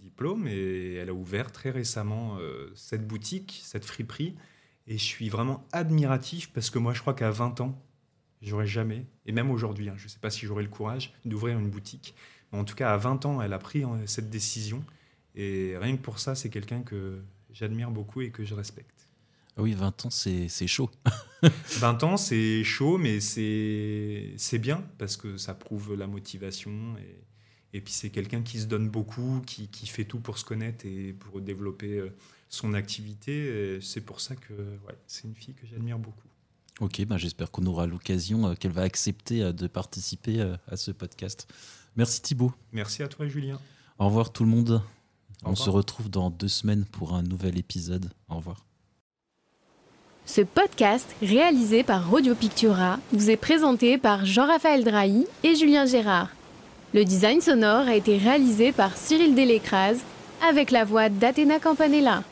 diplôme 0.00 0.46
et 0.46 0.94
elle 0.94 1.08
a 1.08 1.14
ouvert 1.14 1.52
très 1.52 1.70
récemment 1.70 2.36
euh, 2.38 2.70
cette 2.74 3.06
boutique, 3.06 3.60
cette 3.64 3.84
friperie. 3.84 4.36
Et 4.86 4.98
je 4.98 5.04
suis 5.04 5.28
vraiment 5.28 5.66
admiratif 5.72 6.52
parce 6.52 6.70
que 6.70 6.78
moi, 6.78 6.92
je 6.94 7.00
crois 7.00 7.14
qu'à 7.14 7.30
20 7.30 7.60
ans, 7.60 7.82
j'aurais 8.42 8.66
jamais, 8.66 9.06
et 9.26 9.32
même 9.32 9.50
aujourd'hui, 9.50 9.88
hein, 9.88 9.94
je 9.96 10.04
ne 10.04 10.08
sais 10.08 10.18
pas 10.18 10.30
si 10.30 10.46
j'aurais 10.46 10.62
le 10.62 10.68
courage 10.68 11.12
d'ouvrir 11.24 11.58
une 11.58 11.68
boutique. 11.68 12.14
Mais 12.52 12.58
en 12.58 12.64
tout 12.64 12.74
cas, 12.74 12.92
à 12.92 12.96
20 12.96 13.26
ans, 13.26 13.42
elle 13.42 13.52
a 13.52 13.58
pris 13.58 13.82
hein, 13.82 13.98
cette 14.06 14.30
décision. 14.30 14.84
Et 15.34 15.74
rien 15.78 15.96
que 15.96 16.02
pour 16.02 16.18
ça, 16.18 16.34
c'est 16.34 16.48
quelqu'un 16.48 16.82
que 16.82 17.22
j'admire 17.50 17.90
beaucoup 17.90 18.20
et 18.20 18.30
que 18.30 18.44
je 18.44 18.54
respecte. 18.54 19.08
Ah 19.56 19.62
oui, 19.62 19.72
20 19.72 20.06
ans, 20.06 20.10
c'est 20.10 20.66
chaud. 20.66 20.90
20 21.80 22.04
ans, 22.04 22.16
c'est 22.16 22.62
chaud, 22.64 22.96
mais 22.96 23.20
c'est 23.20 24.58
bien 24.58 24.84
parce 24.98 25.16
que 25.16 25.36
ça 25.36 25.54
prouve 25.54 25.94
la 25.94 26.06
motivation 26.06 26.96
et, 26.98 27.24
et 27.72 27.80
puis 27.80 27.92
c'est 27.92 28.10
quelqu'un 28.10 28.42
qui 28.42 28.60
se 28.60 28.66
donne 28.66 28.88
beaucoup, 28.88 29.42
qui, 29.46 29.68
qui, 29.68 29.86
fait 29.86 30.04
tout 30.04 30.20
pour 30.20 30.38
se 30.38 30.44
connaître 30.44 30.86
et 30.86 31.12
pour 31.12 31.40
développer 31.40 31.98
euh, 31.98 32.14
son 32.48 32.72
activité. 32.74 33.78
C'est 33.82 34.00
pour 34.00 34.20
ça 34.20 34.36
que 34.36 34.52
ouais, 34.54 34.96
c'est 35.06 35.24
une 35.24 35.34
fille 35.34 35.54
que 35.54 35.66
j'admire 35.66 35.98
beaucoup. 35.98 36.28
Ok, 36.80 37.04
ben 37.04 37.18
j'espère 37.18 37.50
qu'on 37.50 37.66
aura 37.66 37.86
l'occasion, 37.86 38.48
euh, 38.48 38.54
qu'elle 38.54 38.72
va 38.72 38.82
accepter 38.82 39.42
euh, 39.42 39.52
de 39.52 39.66
participer 39.66 40.40
à 40.68 40.76
ce 40.76 40.92
podcast. 40.92 41.52
Merci 41.96 42.22
Thibaut. 42.22 42.52
Merci 42.72 43.02
à 43.02 43.08
toi 43.08 43.26
Julien. 43.26 43.60
Au 43.98 44.06
revoir 44.06 44.32
tout 44.32 44.44
le 44.44 44.50
monde. 44.50 44.82
On 45.44 45.54
se 45.54 45.70
retrouve 45.70 46.08
dans 46.08 46.30
deux 46.30 46.48
semaines 46.48 46.84
pour 46.84 47.14
un 47.14 47.22
nouvel 47.22 47.58
épisode. 47.58 48.10
Au 48.28 48.36
revoir. 48.36 48.64
Ce 50.24 50.40
podcast, 50.40 51.14
réalisé 51.22 51.84
par 51.84 52.10
Radio 52.10 52.34
Pictura, 52.34 52.98
vous 53.12 53.30
est 53.30 53.36
présenté 53.36 53.98
par 53.98 54.26
Jean-Raphaël 54.26 54.84
Drahi 54.84 55.26
et 55.42 55.54
Julien 55.54 55.86
Gérard. 55.86 56.28
Le 56.94 57.04
design 57.04 57.42
sonore 57.42 57.86
a 57.86 57.94
été 57.94 58.16
réalisé 58.16 58.72
par 58.72 58.96
Cyril 58.96 59.34
Delécrase 59.34 60.00
avec 60.48 60.70
la 60.70 60.86
voix 60.86 61.10
d'Athéna 61.10 61.58
Campanella. 61.58 62.22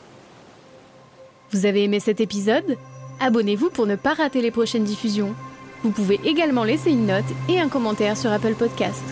Vous 1.51 1.67
avez 1.67 1.83
aimé 1.83 1.99
cet 1.99 2.19
épisode? 2.21 2.75
Abonnez-vous 3.19 3.69
pour 3.69 3.85
ne 3.85 3.95
pas 3.95 4.15
rater 4.15 4.41
les 4.41 4.49
prochaines 4.49 4.83
diffusions. 4.83 5.35
Vous 5.83 5.91
pouvez 5.91 6.19
également 6.25 6.63
laisser 6.63 6.89
une 6.89 7.05
note 7.05 7.23
et 7.47 7.59
un 7.59 7.69
commentaire 7.69 8.17
sur 8.17 8.31
Apple 8.31 8.55
Podcast. 8.55 9.03